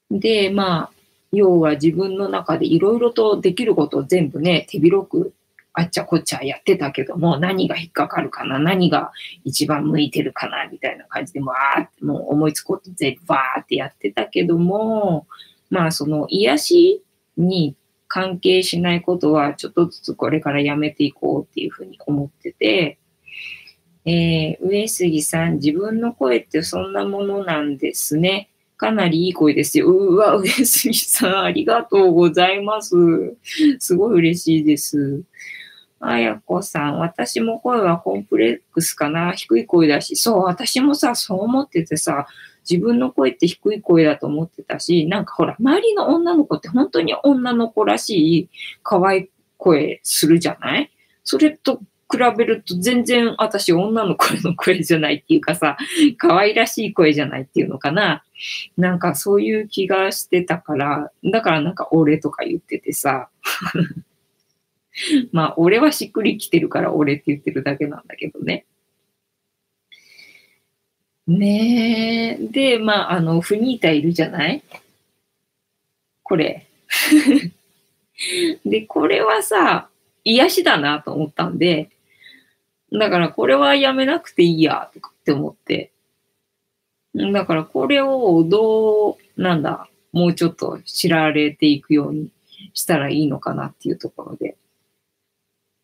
[0.09, 0.91] で、まあ、
[1.33, 5.33] 要は自分の中でいろいろとできることを全部ね、手広く
[5.77, 9.11] あっちゃこっちゃやってたけども、何が引っかかるかな、何が
[9.43, 15.27] 一番向いてるかな、みたいな感じで、わーってもう思いつくこと全部わーってやってたけども、
[15.69, 17.03] まあその癒し
[17.35, 17.75] に
[18.07, 22.97] 関係しないことはちょっとずつこれからやめていこうっていうふうに思ってて、
[24.05, 28.49] えー、上杉さん、自分の声ってそんなものなんですね。
[28.77, 29.87] かなりいい声ですよ。
[29.87, 32.95] うわ、上杉さん、ありがとうございます。
[33.79, 35.23] すごい嬉しいです。
[35.99, 42.27] あやこさん、私も声はコンプレックスかな低い声だし、そう、私もさ、そう思っててさ、
[42.69, 48.49] 自分の声って低い声だと思ってたし、なんかほら、周りの女の子って本当に女の子らしい
[48.83, 50.91] 可愛い声するじゃない？
[51.23, 51.79] それと
[52.11, 55.77] 比べると全然私女の声の声じゃないっていうかさ、
[56.17, 58.23] 可愛らしい声じゃないっていうのかな。
[58.77, 63.29] なんかそういう気がしてたから、だからなんか俺とか言っててさ。
[65.31, 68.65] まあ俺はしっくりきてるから俺って言ってるだけなんだけどね。
[71.27, 72.47] ねえ。
[72.47, 74.63] で、まああの、フニータいるじゃない？
[76.23, 76.67] これ。
[78.65, 79.89] で、これはさ、
[80.23, 81.89] 癒しだなと思ったんで、
[82.91, 85.91] だからこれはやめなくていいや、とかって思って。
[87.15, 92.29] だからこれをどう、なんだ、もうちょっと知られていくように
[92.73, 94.55] したらいいのかなっていうところで。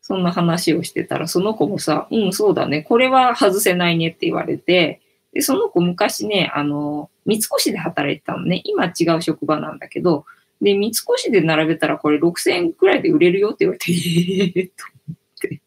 [0.01, 5.01] そんな話をしてたら、その子もさ、うん、そうだね、これは外せないねって言われて、
[5.33, 8.61] で、その子昔ね、あの、三越で働いてたのね。
[8.65, 10.25] 今違う職場なんだけど、
[10.61, 15.61] で、三越で並べたらこれ6000円くらいで売れるよって言われて、ええ、と思って。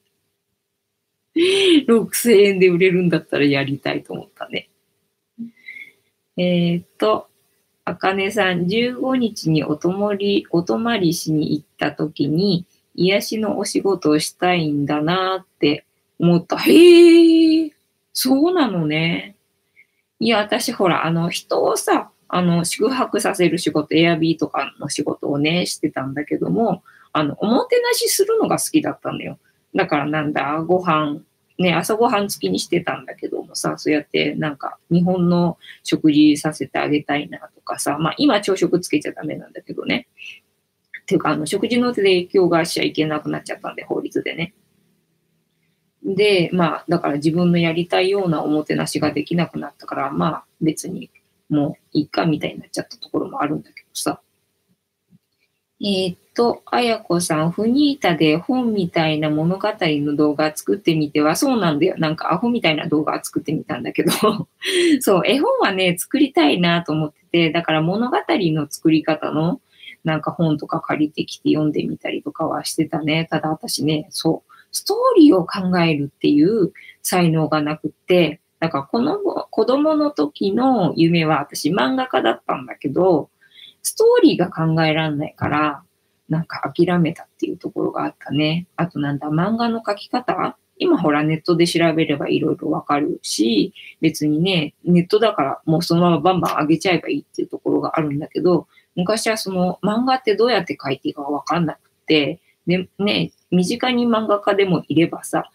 [1.88, 4.68] 6000円で売れるんだったらやりたいと思ったね。
[6.36, 7.28] えっ、と、
[7.84, 15.84] あかねさん、15日におともり、お泊まりしに行った時に、癒しのお仕事をしたいんだなって
[16.18, 16.56] 思った。
[16.58, 17.72] へえ、
[18.12, 19.36] そうなのね。
[20.20, 29.38] いや、私ほら、あの、人をさ、あの、宿泊させる仕事、エアビーとかの仕事をね、してたんだけども、あの、おもてなしするのが好きだったんだよ。
[29.74, 31.20] だからなんだ、ご飯、
[31.58, 40.08] ね、朝ごはん付きにしてたんだけどもさ、そうやってなんか日本の食事させてあげたいなとかさ、まあ今朝食つけちゃダメなんだけどね。
[41.06, 44.54] ていうか、あの、食事の手で影響がしちゃいけなくなっちゃったんで、法律でね。
[46.04, 51.10] で、まあ、だから自分のやりたいようなおもてなしができなくなったから、まあ別に
[51.48, 54.20] もういいかみたいになっちゃったところもあるんだけどさ。
[55.80, 61.96] えー、っと、あやこさん、フニータで本みたいな物語の動画作ってみては、そうなんだよ。
[61.98, 64.12] なんかアホみたいな動画作ってみたんだけど、
[65.00, 69.60] そう、絵本はね、作りたいなと思ってて、だから物語の作り方の
[70.04, 73.26] なんか本とか借りてきて読んでみたりとかはしてたね。
[73.30, 83.30] ただ私ね、そう、ストーリーを考えるっていう才能がなくって、だからこの子供の時の夢は私漫画家だったんだけど、
[83.82, 85.82] ストーリーが考えられないから、
[86.28, 88.66] なんか諦めたっていうところがあったね。
[88.76, 90.56] あとなんだ、漫画の描き方？
[90.78, 105.50] 今ほらネットで調べればいろいろわかるし、別にね、ネットだからもうそのままバンバン上げちゃえばいいっていうところがあるんだけど、昔はその漫画ってどうやって描いていいかわかんなくて、で、ね、身近に漫画家でもいればさ、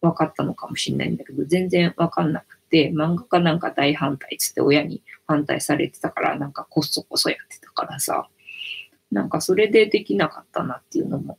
[0.00, 8.28] 分かったのかもしれないんだけど、全然分かんなくて、漫画家なんか大反対つって親に反対されてたから、なんかこそこそやってたからさ、
[9.10, 11.38] なんかそれでできなかったなっていうのも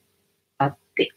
[0.58, 1.13] あって。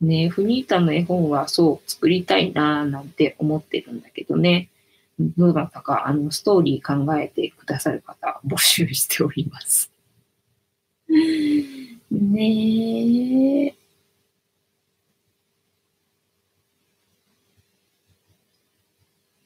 [0.00, 4.68] ねフニータの絵本はそう作りたいなーなんて思ってるんだけどね。
[5.18, 9.90] どうだったか、あの、ストーリー考えてくださる方、募集しております。
[12.10, 13.76] ねえ。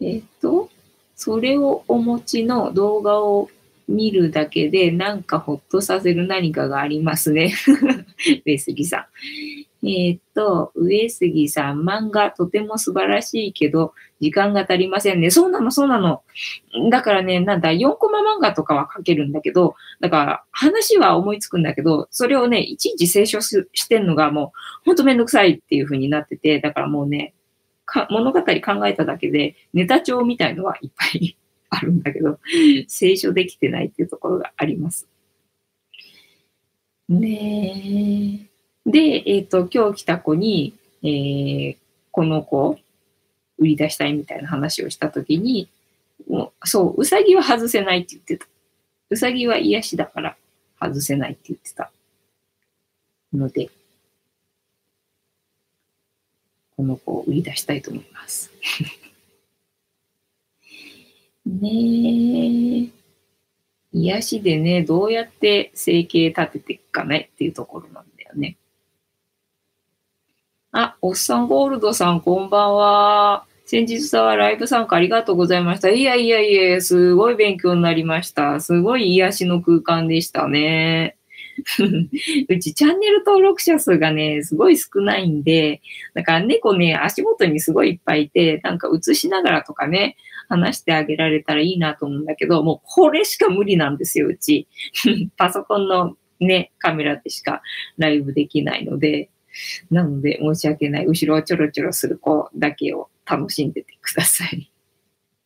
[0.00, 0.70] えっと、
[1.16, 3.50] それをお持ちの動画を
[3.88, 7.52] 見るだけでなんかほっとさせる何かがありますね。
[8.46, 9.04] 上杉さん。
[9.82, 15.30] えー、っと、上杉さん、漫画とても素晴らしいけど、時間が足りませんね。
[15.30, 16.22] そうなの、そうなの。
[16.90, 24.52] だからね、なんだ、4コマ漫画とかは書けるんだけど、だから話は思いつくんだけど、それをね、いちいち清書してんのがも
[24.82, 27.32] う、ほんとめんどくさいっていう風になってて、だからもうね、
[28.10, 31.36] 物語考えただけで、ネタ帳みたいのはいっぱい
[31.70, 32.38] あるんだけど、
[32.88, 35.08] 清書できてないっていうところがあります。
[37.08, 38.49] ねえ
[38.86, 41.76] で、えっ、ー、と、今日来た子に、えー、
[42.10, 42.78] この子、
[43.58, 45.68] 売り出したいみたいな話をしたときに、
[46.28, 48.46] もうそう、うさぎは外せないって言ってた。
[49.10, 50.36] うさぎは癒しだから
[50.80, 51.90] 外せないって言ってた。
[53.32, 53.70] ので、
[56.76, 58.50] この子を売り出したいと思います。
[61.44, 62.88] ねえ。
[63.92, 68.56] 癒しでね、どうやって生計立てていくかねっていうところなんだよね。
[70.72, 73.44] あ、おっさんゴールドさん、こんばんは。
[73.66, 75.90] 先日はライブ参加ありがとうございました。
[75.90, 78.60] いやいやいや、すごい勉強になりました。
[78.60, 81.16] すごい癒しの空間でしたね。
[82.48, 85.82] うちチャンネル登録者数がね、すごい少ないんで、
[86.14, 90.16] だから猫ね、足元にすごいいっぱいいて、なんか映しながらとかね、
[90.48, 94.68] 話してあげられたらいいなと思うんだけど、もうこれしか無理なんですよ、うち。
[95.36, 97.60] パソコンのね、カメラでしか
[97.98, 99.30] ライブできないので、
[99.90, 101.06] なので申し訳ない。
[101.06, 104.70] 後ろをちょろちょろする子だけを楽しんでてください。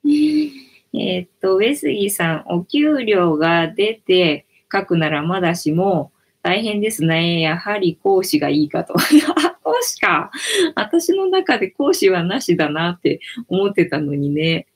[0.96, 7.40] えっと、上杉さん、お給料が出て、書くならまだしも、大変ですね。
[7.40, 8.94] やはり講師がいいかと。
[9.62, 10.30] 講師か。
[10.74, 14.66] 私の中で講師はなしだなって思ってたのにね。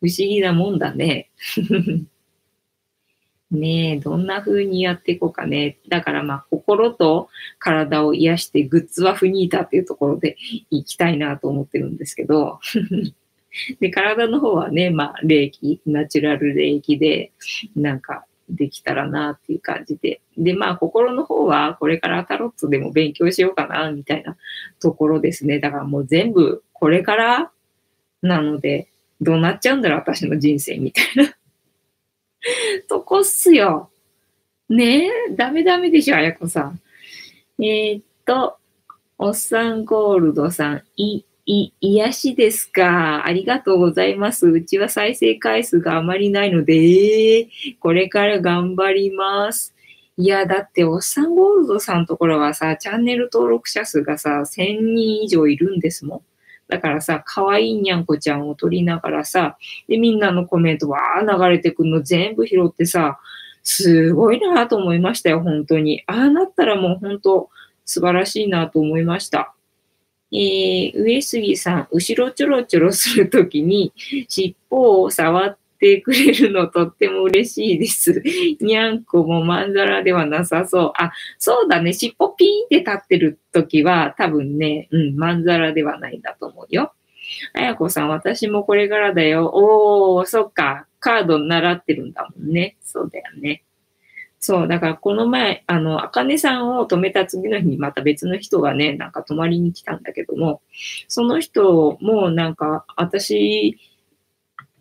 [0.00, 1.30] 不思議なもんだね。
[3.52, 5.78] ねえ、どんな風にやっていこうかね。
[5.88, 7.28] だからまあ、心と
[7.58, 10.36] 体を癒してグッズはフニータっていうところで
[10.70, 12.58] 行きたいなと思ってるんですけど。
[13.80, 17.32] で、体の方はね、まあ、霊気、ナチュラル霊気で、
[17.76, 20.20] なんか、できたらなっていう感じで。
[20.36, 24.36] で、まあ、心の方はこれからタロットでも勉強しようかな、みたいな
[24.80, 25.58] ところですね。
[25.58, 27.52] だからもう全部これから
[28.20, 28.88] なので、
[29.20, 31.34] どうなっちゃうんだろう、私の人生みたいな
[32.88, 33.90] とこっすよ。
[34.68, 36.80] ねえ、ダメダメでしょ、あやこさん。
[37.62, 38.56] えー、っと、
[39.18, 43.26] おっさんゴールドさん、い、い、癒しですか。
[43.26, 44.46] ありがとうございます。
[44.46, 47.48] うちは再生回数があまりないので、えー、
[47.80, 49.74] これから頑張ります。
[50.16, 56.22] いや、だって、おっさんゴールドさんのところはさ、チャンネル登録者数がさ、1000人以上いるんですもん。
[56.72, 59.58] だからさ、可愛いにゃんこちゃんを撮りながらさ、
[59.88, 63.20] で、みんなのコメントわー流れてくるの全部拾ってさ、
[63.62, 66.02] すごいなと思いましたよ、本当に。
[66.06, 67.50] ああなったらもう本当
[67.84, 69.54] 素晴らしいなと思いました。
[70.32, 73.92] えー、上杉さん、後ろちょろちょろするときに
[74.28, 78.22] 尻尾を触ってくれるのとっても嬉しいです。
[78.62, 80.92] にゃんこもまんざらではなさそう。
[80.94, 81.92] あ、そうだね。
[81.92, 86.92] 尻尾ピーンって立ってるときは多分ね、うん、まんざらではないんだと思うよ。
[87.54, 89.50] あやこさん、私もこれからだよ。
[89.52, 90.86] おー、そっか。
[91.00, 92.76] カード習ってるんだもんね。
[92.80, 93.64] そうだよね。
[94.38, 100.62] そう、だからこの前、あの、あかねさんを止めた次の日にまた別の人がね、なんか泊まりに来たんだけども、
[101.08, 103.78] その人もなんか私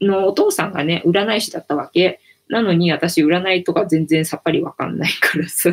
[0.02, 2.20] のお父さんがね、占い師だったわけ。
[2.49, 5.70] なのに私占いとか全然さっぱりわかんないからさ。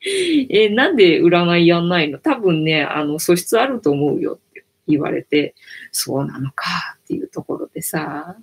[0.50, 2.18] え、なんで占いやんないの？
[2.18, 5.54] 多分ね、あの、素質あると思うよって言われて、
[5.92, 8.36] そうなのかっていうところでさ、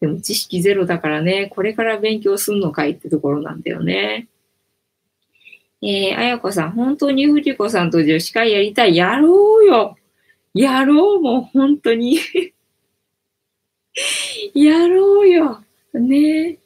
[0.00, 4.28] でも知識ゼロだからね、これから勉強すんのかいってところなんだよね。
[5.82, 8.96] えー、あやこさん、本当にふじこさんと女子会やりたい。
[8.96, 9.96] やろうよ
[10.54, 12.18] やろうもう本当に
[14.54, 16.58] やろうよね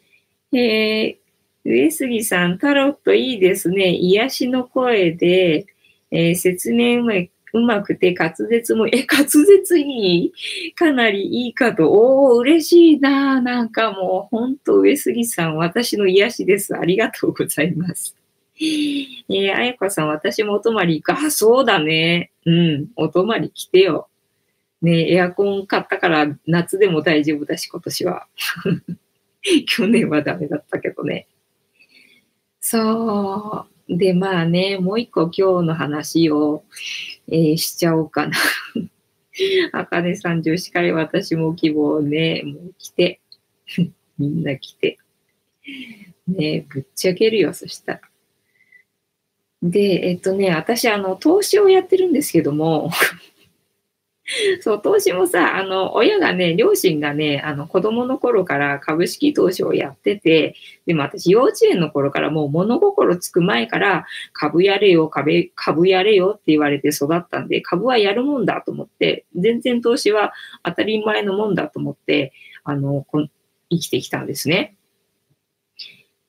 [0.55, 3.95] えー、上杉さん、タロットいいですね。
[3.95, 5.67] 癒しの声で、
[6.11, 7.15] えー、説明うま
[7.55, 10.33] うまくて滑舌も、え、滑舌いい？
[10.75, 11.91] かなりいいかと。
[11.91, 16.77] おー、嬉しいななんかもう、ほんと上杉さん、私の癒しです。
[16.77, 18.17] ありがとうございます。
[18.59, 21.13] えー、あやかさん、私もお泊まり行く。
[21.13, 22.31] あ、そうだね。
[22.47, 24.09] うん、お泊まり来てよ。
[24.83, 28.27] ねエアコン買ったから夏でも大丈夫だし、今年は。
[29.67, 31.27] 去年はダメだったけどね。
[32.61, 33.97] そう。
[33.97, 36.65] で、まあね、もう一個今日の話を、
[37.29, 38.37] えー、しちゃおうかな。
[39.73, 43.21] あかねさん女子会私も希望ね、もう来て。
[44.19, 44.99] みんな来て。
[46.29, 48.01] ねぶっちゃけるよ、そしたら。
[49.63, 52.91] で、えっとね、私、あの、投資をやってるんですけども、
[54.61, 60.55] そう、投資もさ、あの、親がね、両親がね、あの、子供の頃から株式投資をやってて、
[60.87, 72.33] でも私、幼稚園の頃からもう物心つく前から、株やれよ、株、株やれよって言われて育ったんで、株はやるもんだと思って、全然投資は当たり前のもんだと思って、
[72.65, 73.27] あの、こ
[73.71, 74.77] 生きてきたんですね。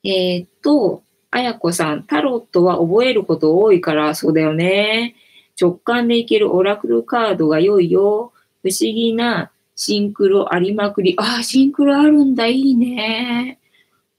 [0.02, 5.16] えー、っと、あやこさん、タロットは覚えること多いから、そうだよね。
[5.60, 8.32] 直感でいけるオラクルカードが良いよ。
[8.62, 11.14] 不思議なシンクロありまくり。
[11.18, 13.58] ああ、シンクロあるんだ、いいね。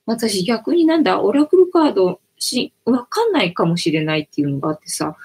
[0.05, 5.15] 私逆になんだ、オラクルカードし、わかんないかもしれないっていうのがあってさ、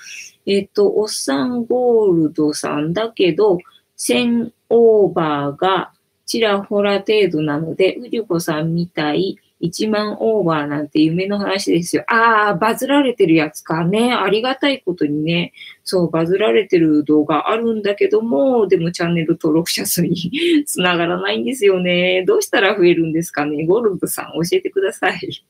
[0.46, 3.58] えっ、と、おっさんゴールドさんだけど、
[3.98, 5.92] 1000オーバーが
[6.30, 12.04] ちらほら程度なので、うりこさんみたい1万オーバーなんて夢の話ですよ。
[12.08, 14.12] ああ、バズられてるやつかね。
[14.12, 15.52] ありがたいことにね、
[15.84, 20.32] そう、バズられてる動画あるんだけども、でもチャンネル登録者数に
[20.66, 22.24] つながらないんですよね。
[22.26, 23.66] どうしたら増えるんですかね。
[23.66, 25.44] ゴルドさん教えてください。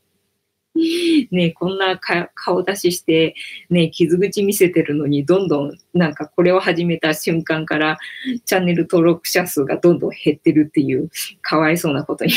[1.32, 1.98] ねこんな
[2.34, 3.34] 顔出しして、
[3.70, 7.98] ね、傷口見せてるのに、どんどん、なんかこれを始めた瞬間から、
[8.44, 11.10] チャンネル登録者数がどんどん減ってるっていう、
[11.42, 12.32] かわいそうなことに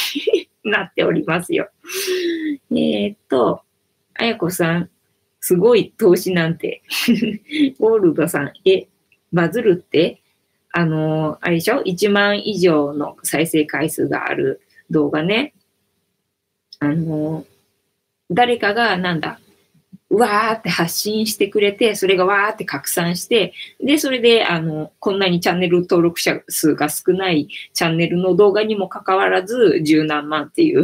[0.63, 1.69] なっておりますよ。
[2.71, 3.61] えー、っと、
[4.15, 4.89] あやこさん、
[5.39, 6.83] すごい投資なんて。
[7.79, 8.87] ゴールドさん、え、
[9.31, 10.21] バズるって？
[10.71, 15.53] あの、あれでしょ ?1 万以上の再生回数がある動画ね。
[16.79, 17.45] あの、
[18.31, 19.39] 誰かがなんだ、
[20.09, 30.83] わーって発信してくれて、それがわーって拡散して、で、それで、あの、こんなにチャンネル登録者数が少ないチャンネルの動画にもかかわらず、十何万っていう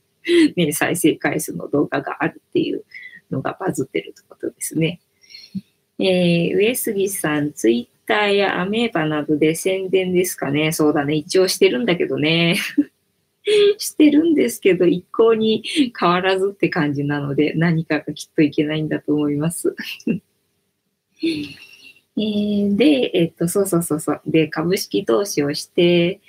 [0.56, 2.84] ね、再生回数の動画があるっていう
[3.30, 5.00] のがバズってるってことですね。
[5.98, 10.72] えー、上杉さん、ツイッターやアメーバなどで宣伝ですかね。
[10.72, 11.14] そうだね。
[11.14, 12.56] 一応してるんだけどね。
[13.78, 15.62] してるんですけど、一向に
[15.98, 19.74] 変わらずって感じなので、何かがきっといけないんだと思います。
[21.22, 24.20] えー、で、えっと、そうそうそうそう。
[24.26, 26.20] で、株式投資をして、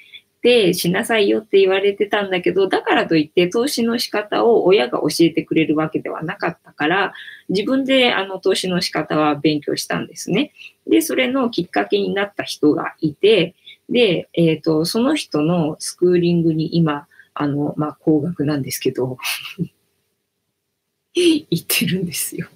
[0.41, 7.13] で、しなさいよって言われてたんだけど、だからといって投資の仕方を親が教えてくれるわけではなかったから、
[7.49, 10.51] 自分であの投資の仕方は勉強したんですね。
[10.87, 13.55] で、それのきっかけになった人がいて、
[13.89, 17.07] で、えっ、ー、と、その人のスクーリングに今、
[17.41, 19.17] あの、まあ、高額なんですけど
[21.13, 22.47] 行ってるんですよ。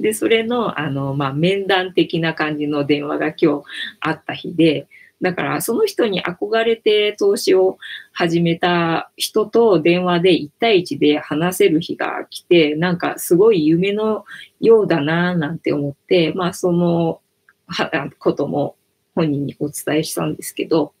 [0.00, 3.64] で、それの、あの、まあ、面談的な感じの電話が今日
[4.00, 4.88] あった日で、
[5.20, 7.78] だからその人に憧れて投資を
[8.12, 14.24] 始めた人と電話で1対1で話せる日が来て、なんかすごい夢の
[14.60, 17.20] ようだななんて思って、まあその
[18.18, 18.74] ことも
[19.14, 20.92] 本人にお伝えしたんですけど、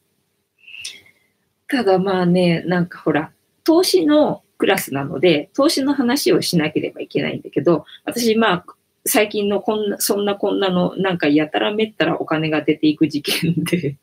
[1.72, 3.32] ただまあね、なんかほら、
[3.64, 8.64] 投資のクラスなので、投資の話をしなければいけないんだけど、私まあ、
[9.06, 13.96] 最近のこんな、そんなこんなの、なんかやたらめったらお金が出ていく事件で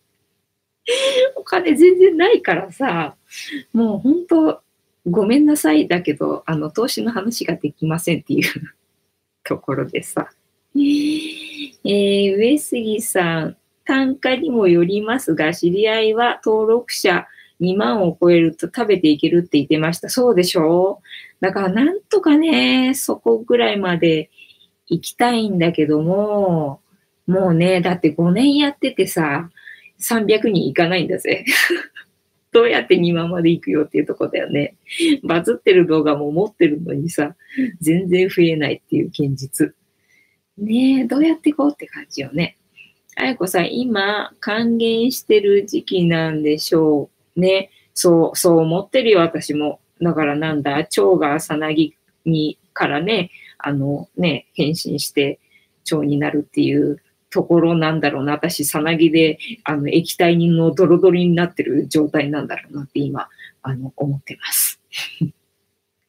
[1.37, 3.15] お金全然ないからさ、
[3.71, 4.61] もう本当、
[5.05, 8.51] ごめんなさいだけど、あの、投資の話ができませんっていう
[9.45, 10.31] ところでさ。
[10.75, 17.27] えー、上杉さん、単価にもよりますが、知り合いは登録者
[17.61, 20.09] 2万を超えると食べていけるって言ってました。
[20.09, 21.05] そうでしょう
[21.41, 24.29] だからなんとかね、そこぐらいまで
[24.87, 26.81] 行きたいんだけども、
[27.27, 29.49] もうね、だって5年やっててさ、
[30.01, 31.45] 300人いかないんだぜ。
[32.51, 34.75] どうやって2万まで行くよっていうとこだよね。
[35.23, 37.35] バズってる動画も持ってるのにさ、
[37.79, 39.75] 全然増えないっていう現実。
[40.57, 42.57] ねえ、どうやっていこうって感じよね。
[43.15, 47.71] あやこさん、今、還元してる時期なんでしょうね。
[47.93, 49.79] そう、そう思ってるよ、私も。
[50.01, 55.39] だからなんだ、蝶がさなぎにからね、あのね、変身して
[55.83, 58.33] 蝶になるっていうところなんだろうな。
[58.33, 63.27] 私、さなぎで、あの、液体のドロドロになってる状態なんだろうなって今、
[63.61, 64.79] あの、思ってます。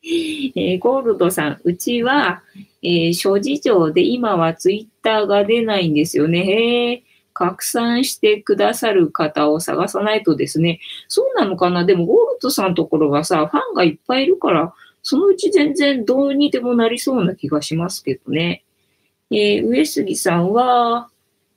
[0.03, 2.43] えー、ゴールドさん、うちは、
[2.83, 6.39] えー、諸事情で今はツイッターが出ないんですよね。
[6.41, 7.03] へえ、
[7.41, 10.79] 拡散してくださる方を探さないとですね。
[11.09, 11.87] そうなのかな？
[11.87, 18.63] でも、ゴールドさんのところはさ、ファンがいっぱいいるから、そのうち全然どうにでもなりそうな気がしますけどね。
[19.31, 21.09] えー、上杉さんは、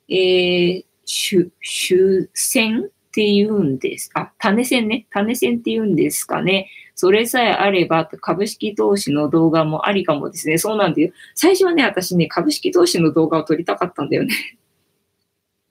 [0.08, 4.10] えー、主、主戦って言うんです。
[4.14, 5.06] あ、種線ね。
[5.10, 6.70] 種線って言うんですかね。
[6.94, 10.56] それさえあれば、株式投資の動画もありかもですね。
[10.56, 11.12] そうなんだよ。
[11.34, 14.32] 最初はね、私ね、株式投資の動画を撮りたかったんだよね。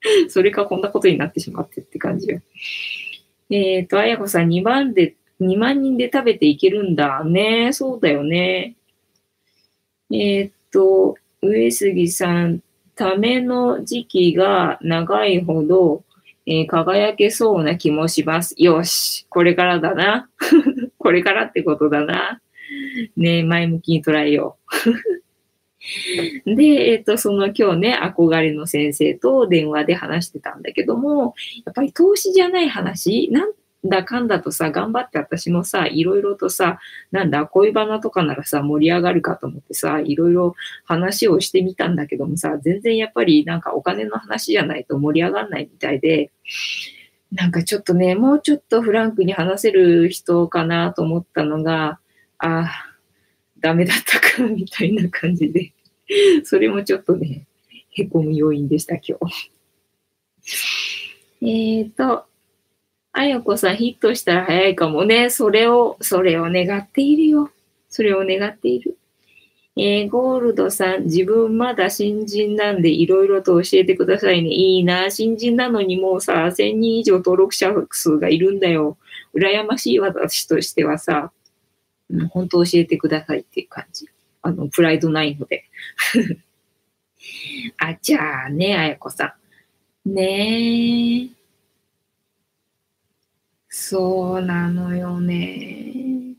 [0.28, 2.40] それかこんなことになってしまってって感じよ。
[3.50, 7.72] えっ、ー、と、あやこさん2万で、2万人で食べていけるんだね。
[7.72, 8.76] そうだよね。
[10.10, 12.60] えっ、ー、と、上杉さん、
[12.94, 16.04] ための時期が長いほど、
[16.46, 18.54] えー、輝けそうな気もします。
[18.58, 20.28] よし、これからだな。
[20.98, 22.40] これからってことだな。
[23.16, 25.23] ね前向きに捉えよう。
[26.46, 31.34] で、えっ、と、その今日ね、憧れの先生と電話で話してたんだけども、
[31.66, 33.52] やっぱり投資じゃない話、なん
[33.84, 36.78] だかんだとさ、頑張って私もさ、いろいろとさ、
[37.12, 40.54] なんだ、恋バナとかならさ、盛り上がるかと思ってさ、いろいろ
[40.84, 46.30] 話をしてみたんだけどもさ、全然やっぱりなんかお金の話じゃないと盛り上がんないみたいで、
[47.30, 51.98] なんかちょっとね、もうちょっとフランクに話せる人かなと思ったのが、
[52.38, 52.70] ああ、
[53.60, 55.73] ダメだったか、みたいな感じで、
[56.44, 57.46] それもちょっとね、
[57.90, 59.50] へこむ要因でした、今日。
[61.80, 62.24] えっ、と、
[63.12, 65.30] あやこさんヒットしたら早いかもね。
[65.30, 67.50] それを、それを願っているよ。
[67.88, 68.98] それを願っている。
[69.76, 74.50] えー、ゴールドさん、自分まだ新人なんでいろいろと教えてくださいね。
[74.50, 75.10] いいな。
[75.10, 78.98] 新人なのにもうさ、1000人以上登録者数がいるんだよ。
[79.34, 81.32] 羨ましい私としてはさ、
[82.10, 84.08] う、本当教えてくださいっていう感じ。
[84.42, 85.64] あの、プライドないので。
[87.78, 89.36] あ、じゃあね、あやこさ
[90.04, 90.14] ん。
[90.14, 91.30] ねえ。
[93.68, 96.34] そうなのよね。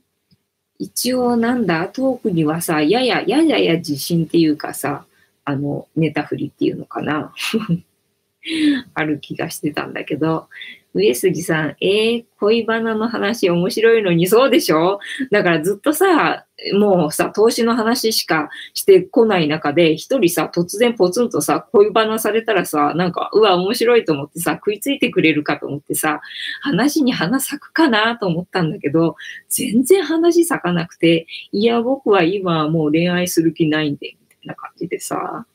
[0.80, 5.06] 一応なんだ、トークにはさ、やや、ややや自信っていうかさ、
[5.44, 7.34] あの、ネタ振りっていうのかな。
[8.94, 10.48] ある気がしてたんだけど、
[10.96, 15.00] 上杉さん、えー、恋バナの話面白いのにそうでしょ？
[15.30, 26.22] だからずっとさ、もうさ、投資の話しかしてこない中で、一人さ、突然ポツンとさ、恋バナされたらさ、なんか、うわ、面白いと思ってさ、食いついてくれるかと思ってさ、
[26.62, 29.18] 話に花咲くかなと思ったんだけど、
[29.50, 34.16] 全然話咲かなくて、いや、僕は今はもう恋愛する気ないんで、
[34.46, 35.46] な感じでさ、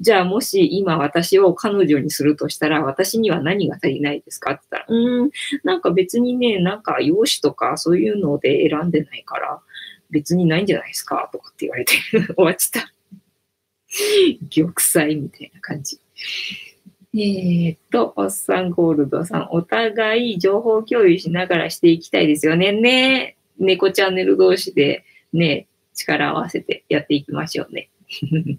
[0.00, 4.52] じゃあもし今私を彼女にするとしたら、私には何が足りないですか？
[4.52, 5.30] って言ったら、うん、
[5.64, 9.60] なんか別にね、なんか容姿とかそういうので選んでないから、
[10.10, 11.28] 別にないんじゃないですか？
[11.32, 11.94] とかって言われて
[12.34, 12.92] 終わっちゃった。
[14.54, 15.98] 玉砕みたいな感じ。
[17.12, 22.70] えー、っと、おっさんゴールドさん、お互い情報共有しながらしていきたいですよね。
[22.70, 27.90] ね猫チャンネル同士でね、力を合わせてやっていきましょうね。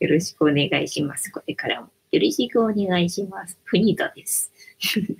[0.00, 1.30] よろしくお願いします。
[1.30, 1.88] これからも。
[2.12, 3.58] よろしくお願いします。
[3.64, 4.52] フニタです。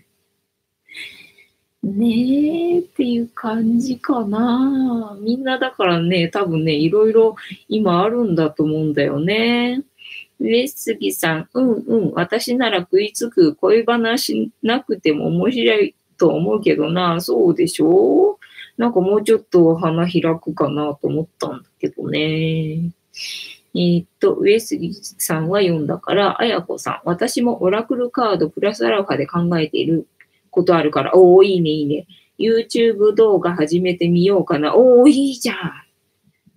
[1.82, 5.16] ねえっていう感じかな。
[5.20, 7.36] みんなだからね、多分ね、いろいろ
[7.68, 9.82] 今あるんだと思うんだよね。
[10.40, 18.38] 上杉さん、うんうん、私なら食いつく恋話なくても面白いと思うけどな、そうでしょ？
[18.76, 22.90] なんかもうちょっと花開くかなと思ったんだけどね。
[23.76, 30.06] えー、っと、上杉さんは読んだから、あやこさん、私もオラクルカードプラスアルファで考えている
[30.50, 32.06] ことあるから、おー、いいね、いいね。
[32.38, 34.74] YouTube 動画始めてみようかな。
[34.74, 35.56] おー、いいじゃん。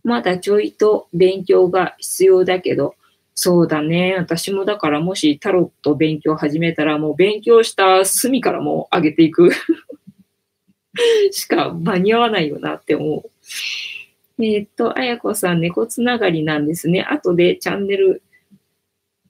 [0.03, 2.95] まだちょいと勉強が必要だけど、
[3.35, 4.15] そうだね。
[4.17, 9.51] 私もだからもしタロット勉強始めたらもう勉強した隅からもう上げていく
[11.31, 13.31] しか間に合わないよなって思う。
[14.41, 17.03] えっ、と、あやこさん、猫つながりなんですね。
[17.03, 18.23] 後でチャンネル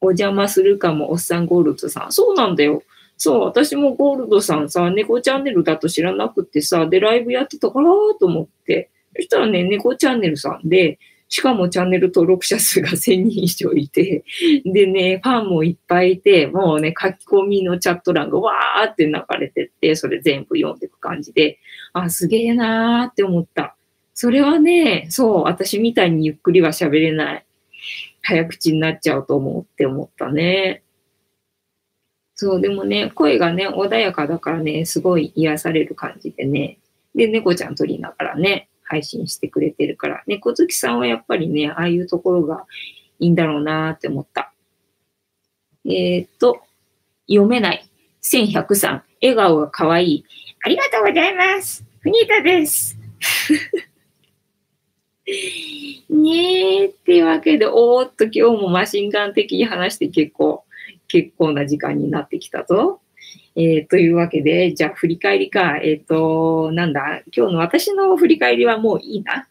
[0.02, 2.12] お邪魔するかも、おっさんゴールドさん。
[2.12, 2.84] そうなんだよ。
[3.18, 7.90] そう、私もゴールドさんさ、猫チャンネルだと知らなくてさ、で、ライブやってたから
[8.20, 8.90] と思って。
[9.16, 14.24] そしたらね、猫チャンネルさんで、しかもチャンネル登録者数が1000人以上いて、
[14.66, 21.60] でね、ファンもいっぱいいて、もうね、書き込みのチャット欄がわーって流れてって、それ全部読んでいく感じで、
[21.94, 23.76] あ、すげえなーって思った。
[24.22, 27.46] それはね、そう、私みたいにゆっくりは喋れない。
[28.22, 30.84] 早口になっちゃうと思うって思ったね。
[32.36, 36.80] そう、でもね、声がね、穏やかだからね、すごい癒される感じでね。
[37.16, 40.22] で、猫ちゃん撮りながらね、配信してくれてるから。
[40.28, 42.66] 猫好きさんはやっぱりね、ああいうところが
[43.20, 44.52] いいんだろうなって思った。
[45.86, 46.62] えー、っと、
[47.26, 47.90] 読めない。
[48.22, 49.02] 1103。
[49.22, 50.26] 笑顔が可愛い。
[50.66, 51.86] ありがとうございます。
[52.02, 53.00] フニータです。
[56.10, 60.64] ねえ、っていうわけで、おーっと今日もマシンガン的に話して結構、
[61.08, 63.02] 結構な時間になってきたぞ。
[63.56, 65.78] えー、というわけで、じゃあ振り返りか。
[65.78, 69.48] えっ、ー、と、なんだ、今日の私の振り返りはもういいな。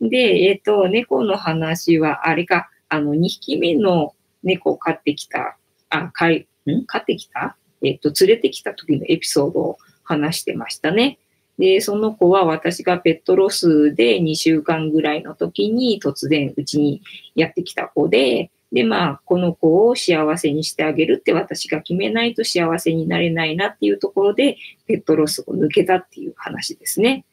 [0.00, 5.56] で、えっ、ー、と、猫の話は、あれか、あの、2匹目の猫を飼ってきた、
[5.90, 6.84] あ、飼い、ん？
[6.86, 7.56] 飼ってきた？
[7.82, 11.18] えっ、と、連れてきた時のエピソードを話してましたね。
[11.58, 17.02] で、その子は私がペットロスで2週間ぐらいの時に突然うちに
[17.34, 27.26] やってきた子で、で、まあ、この子を幸せにしてあげるって私が決めないと幸せになれないなっていうところで、ペットロスを抜けたっていう話ですね。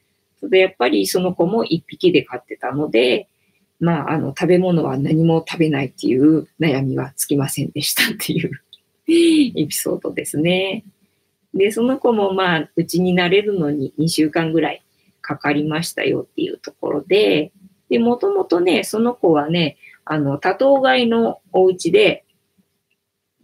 [0.44, 3.30] で、やっぱりその子も一匹で飼ってたので、
[3.80, 8.52] まあ、あの、食べ物は何も食べないっていう悩みはつきませんでしたっていう
[9.08, 10.84] エピソードですね。
[11.54, 14.84] で、その子もまあ、うちになれるのに2週間ぐらい
[15.22, 17.52] かかりましたよっていうところで、
[17.89, 22.24] で、もともとね、その子はね、あの、多頭飼いのお家で、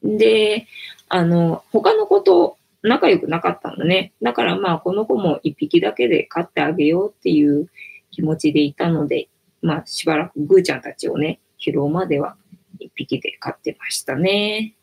[0.04, 0.68] で、
[1.10, 4.14] あの、他の子と仲良くなかったのね。
[4.22, 7.70] だからまあ、この子も一匹だけで飼ってあげようっていう
[8.12, 9.28] 気持ちでいたので、
[9.62, 12.36] まあ、しばらくぐーちゃんたちをね、拾うまでは
[12.80, 14.75] 一匹で飼ってましたね。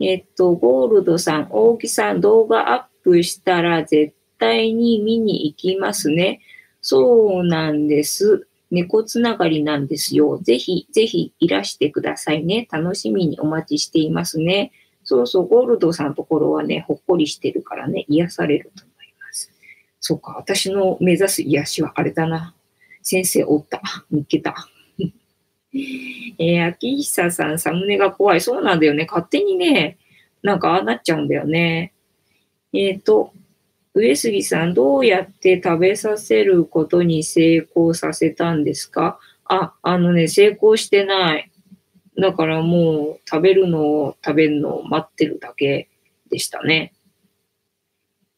[0.00, 6.40] えっと、ゴールドさん、大木さん、動画アップしたら絶対に見に行きますね。
[6.80, 8.46] そうなんです。
[8.70, 10.38] 猫つながりなんですよ。
[10.38, 12.66] ぜひ、ぜひいらしてくださいね。
[12.70, 14.72] 楽しみにお待ちしていますね。
[15.04, 19.52] そうそう、ゴールドさんのところはね、ほっこりしてるからね、癒されると思います。
[20.00, 22.54] そうか、私の目指す癒しはあれだな。
[23.02, 23.80] 先生おった。
[24.10, 24.68] 見つけた。
[25.74, 28.40] えー、秋久さん、サムネが怖い。
[28.40, 29.06] そうなんだよね。
[29.08, 29.98] 勝手にね、
[30.42, 31.92] なんかああなっちゃうんだよね。
[32.72, 33.32] えっ、ー、と、
[33.94, 39.18] 上杉さん、どうやって食べさせることに成功させたんですか？
[39.44, 41.50] あ、あのね、成功してない。
[42.16, 45.88] だからもう食べるのを食べるのを待ってるだけ
[46.30, 46.92] でしたね。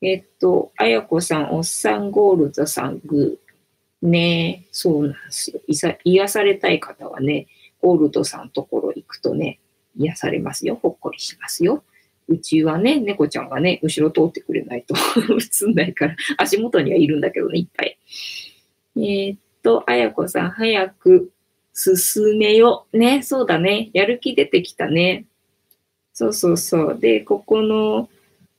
[0.02, 3.45] えっと、あやこさん、おっさんゴールドさん、グー。
[4.02, 5.60] ねそうなんですよ。
[6.04, 7.46] 癒されたい方はね、
[7.80, 9.60] ゴールドさんところ行くとね、
[9.96, 10.78] 癒されますよ。
[10.80, 11.82] ほっこりしますよ。
[12.28, 14.94] うちはね、猫ちゃんがね、後ろ通ってくれないと
[15.66, 17.98] 映んないから、足元にはいるんだけどね、いっぱい。
[18.96, 21.30] えー、っと、あやこさん、早く
[21.72, 22.86] 進めよ。
[22.92, 23.90] ね、そうだね。
[23.92, 25.26] やる気出てきたね。
[26.12, 26.98] そうそうそう。
[26.98, 28.08] で、ここの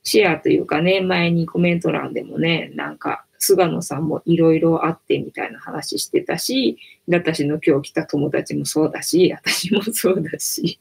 [0.03, 6.77] シェアというかね、前にコメント欄でもね、なんか、菅野さんもいろいろあってみたいな話してたし、
[7.07, 10.79] 私の今日来た友達もそうだし、私もそうだし。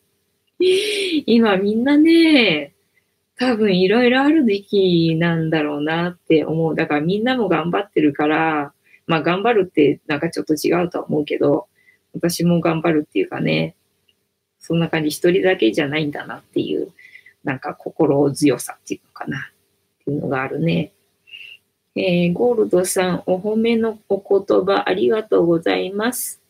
[1.26, 2.72] 今みんなね、
[3.38, 6.74] 多分いろいろある時期なんだろうなって思う。
[6.74, 8.72] だからみんなも頑張ってるから、
[9.06, 11.68] まあ頑張るってなんかちょっと違うとは思うけど、
[12.14, 13.76] 私も頑張るっていうかね、
[14.58, 16.90] そんな感じ一人だけじゃないんだなっていう、
[17.44, 20.92] なんか心強さっていうのかなっていうのがあるね。
[21.98, 26.42] えー、ゴールドさん、お褒めのお言葉ありがとうございます。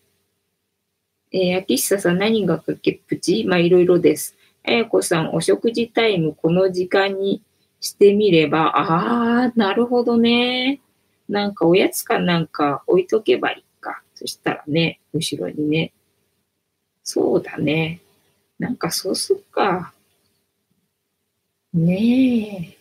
[1.31, 3.45] えー、秋久さん、何が崖っぷち？
[3.45, 4.35] まあ、いろいろです。
[4.65, 7.43] あやこさん、お食事タイムこの時間に
[7.81, 10.81] してみれば、ああ、なるほどね。
[11.29, 14.03] なんかおやつかなんか置いとけばいいか。
[14.17, 15.93] そしたらね、後ろにね。
[17.05, 18.01] そうだね。
[18.59, 19.93] なんかそうすっか。
[21.73, 22.76] ねえ。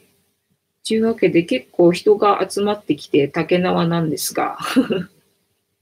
[0.88, 4.58] というわけで結構人が集まってきて竹縄なんですが。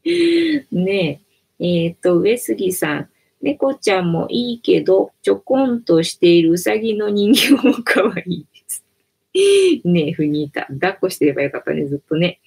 [0.72, 1.22] ね
[1.60, 1.86] え。
[1.86, 3.10] えっ、と、上杉さん。
[3.41, 8.86] 猫ちゃんもいいけど、ちょこんとしているうさぎの人形も可愛いです。
[9.84, 10.66] ねえ、ふにいた。
[10.68, 12.39] 抱っこしてればよかったね、ずっとね。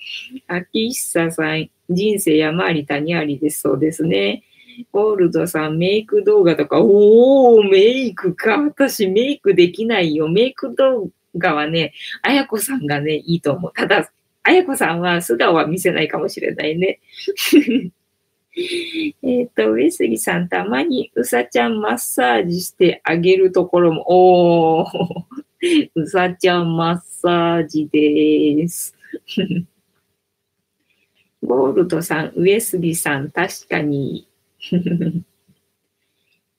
[0.47, 3.61] 秋久さん、人生山あり谷ありです。
[3.61, 4.45] そうですね。
[4.93, 8.59] ゴールドさん、メイク動画とか、おー、メイクか。
[8.63, 10.29] 私、メイクできないよ。
[10.29, 13.72] メイク動画はね、あやこさんがね、いいと思う。
[13.74, 14.11] ただ、
[14.43, 17.01] あやこさんは素顔は見せないかもしれないね。
[19.22, 28.97] えっと、上杉さん、たまにうさちゃんマッサージしてあげるところも、おー、うさちゃんマッサージです。
[31.43, 34.26] ゴールドさん、上杉さん、確かに。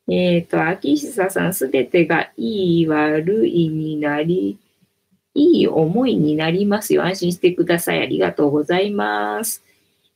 [0.09, 4.59] えっと、秋久さん、すべてがいい悪いになり
[5.37, 7.05] いい思いになりますよ。
[7.05, 8.01] 安心してください。
[8.01, 9.63] ありがとうございます。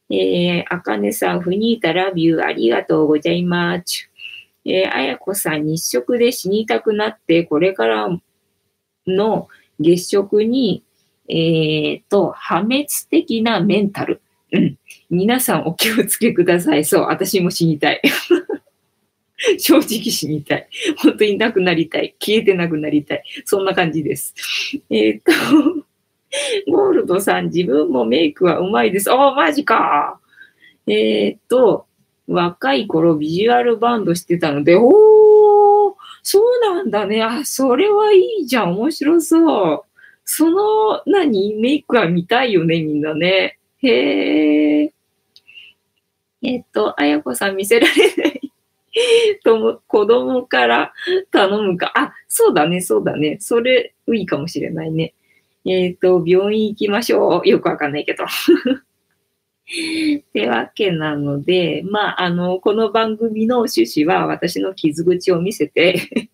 [0.10, 4.10] えー、あかねさん、フニータラビュー、ありがとうございます。
[4.66, 8.10] えー、あやこさん、日食で死にたくなって、これから
[9.06, 9.48] の
[9.80, 10.84] 月食に、
[11.30, 14.22] えー、と、破滅的なメンタル。
[14.52, 14.78] うん。
[15.10, 16.84] 皆さんお気をつけください。
[16.84, 18.02] そう、私も死にたい。
[19.62, 20.68] 正直死にたい。
[20.98, 22.16] 本当になくなりたい。
[22.20, 23.24] 消えてなくなりたい。
[23.46, 24.34] そんな感じです。
[24.90, 25.32] えっ、と、
[26.72, 29.12] ゴールドさん、自分もメイクはうまいです。
[29.12, 30.20] あ、マジか。
[30.88, 31.86] えっ、と、
[32.28, 34.92] 若い頃ビジュアルバンドしてたので、おー、
[36.24, 37.22] そうなんだね。
[37.22, 38.72] あ、それはいいじゃん。
[38.78, 39.84] 面白そう。
[40.24, 41.56] その、何？
[41.56, 43.60] メイクは見たいよね、みんなね。
[43.80, 44.94] へえ。
[46.44, 48.31] えっと、あやこさん見せられない
[49.44, 50.94] とも子供から
[51.32, 51.92] 頼むか。
[51.96, 53.38] あ、そうだね、そうだね。
[53.40, 55.14] それ、いいかもしれないね。
[55.66, 57.48] えっ、ー、と、病院行きましょう。
[57.48, 58.26] よくわかんないけど。
[58.28, 66.30] ってわけなので、まあ、あの、この番組の趣旨は私の傷口を見せて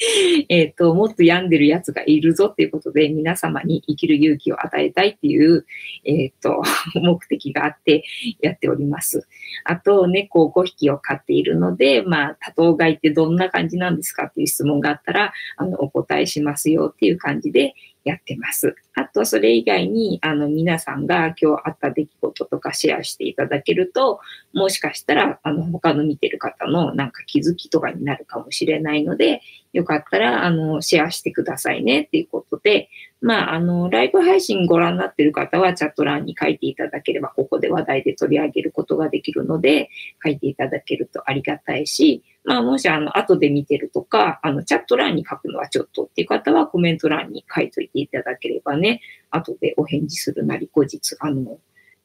[0.48, 5.66] えっと、もっと病んでるやつがいるぞっていうことで、皆様に生きる勇気を与えたいっていう、
[6.04, 6.62] えっ、と、
[6.96, 8.04] 目的があって
[8.40, 9.26] やっております。
[9.64, 17.74] あと、猫を5匹を飼っているので、まあ、多頭飼いってどんな感じなんですかっていう質問があったら、あの、お答えしますよっていう感じで
[18.04, 18.74] やってます。
[18.94, 24.20] あと、それ以外に、あの、皆さんが今日あった出来事とかシェアしていただけると、
[24.52, 29.42] もしかしたら、あの、他の見てる方のなんか気づきとかになるかもしれないので、
[29.72, 32.88] よかったら、あの、シェアしてくださいねっていうことで、
[33.20, 39.88] まあ、あの、ライブ配信ご覧になってる方はチャット欄に書いていただければ、ここで話題で取り上げることができるので、
[40.24, 51.58] 書いていただけるとありがたいし、まあ、もし、あの、後で見てるとか、あの、チャット欄に書くのはちょっとっていう方は、コメント欄に書いといていただければね、後でお返事するなり、後日、あの、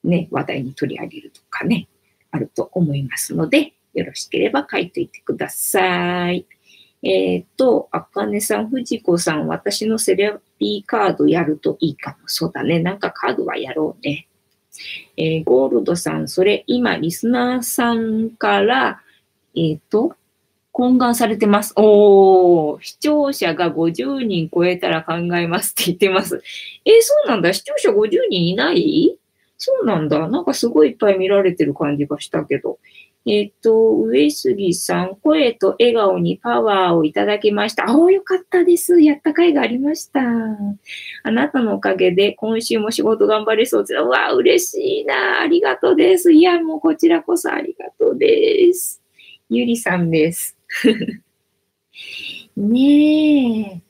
[0.03, 1.87] ね、話題に取り上げるとかね、
[2.35, 6.45] あると思いますので、よろしければ書いといてください。
[7.01, 12.17] えっ、ー、と、あかねさん、藤子さん、私のセラピーカードやるといいかも。
[12.25, 12.79] そうだね。
[12.79, 14.27] なんかカードはやろうね。
[15.15, 19.01] えー、ゴールドさん、それ今、リスナーさんから、
[19.55, 20.15] えっ、ー、と、
[20.73, 21.73] 懇願されてます。
[21.77, 26.43] おー、視聴者が50人超えたら考えますって言ってます。
[26.83, 27.53] えー、そうなんだ。
[27.53, 29.17] 視聴者50人いない？
[29.65, 30.27] そうなんだ。
[30.27, 32.77] なんかすごいいっぱい見られてる感じがしたけど。
[33.25, 37.89] えっ、と、上杉さん、声と笑顔にパワーをいただきました。
[37.89, 39.01] あお、よかったです。
[39.01, 40.21] やった甲斐がありました。
[41.23, 43.93] あなたのおかげで今週も仕事頑張れそうです。
[43.95, 45.41] うわ、嬉しいな。
[45.41, 46.31] ありがとうです。
[46.31, 49.01] いや、もうこちらこそありがとうです。
[49.49, 50.55] ゆりさんです。
[52.55, 53.84] ねえ。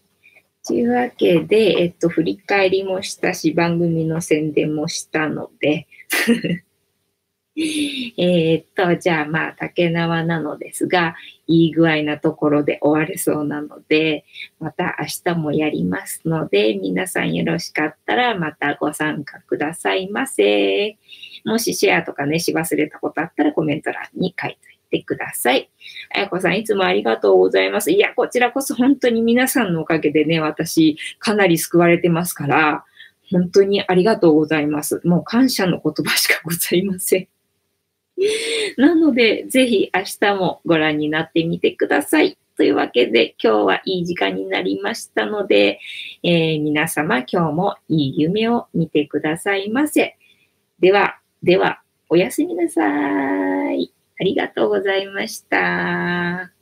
[0.68, 5.88] というわけで、えっと、振り返りもしたし、番組の宣伝もしたので、
[8.18, 11.16] えっと、じゃあまあ、竹縄なのですが、
[11.48, 14.26] いい具合なところで終われそうなので、
[14.60, 20.98] また明日もやりますので、皆さんよろしかったらまたご参加くださいませ。
[21.46, 25.70] もしシェアとかね、し忘れたことあったらコメント欄に書いておいてください。
[26.14, 27.92] あやこさん、いつもありがとうございます。
[27.92, 32.86] いや、こちらこそ本当に皆さんのおかげでね、私、かなり救われてますから、
[33.32, 35.02] 本当にありがとうございます。
[35.04, 37.28] もう感謝の言葉しかございません。
[38.78, 42.38] なので、ぜひ明日もご覧になってみてください。
[42.58, 45.80] というわけで、今日はいい時間になりましたので、
[46.24, 50.18] えー、皆様今日もいい夢を見てくださいませ。
[50.80, 53.95] では、では、おやすみなさい。
[54.20, 56.55] ありがとうございました。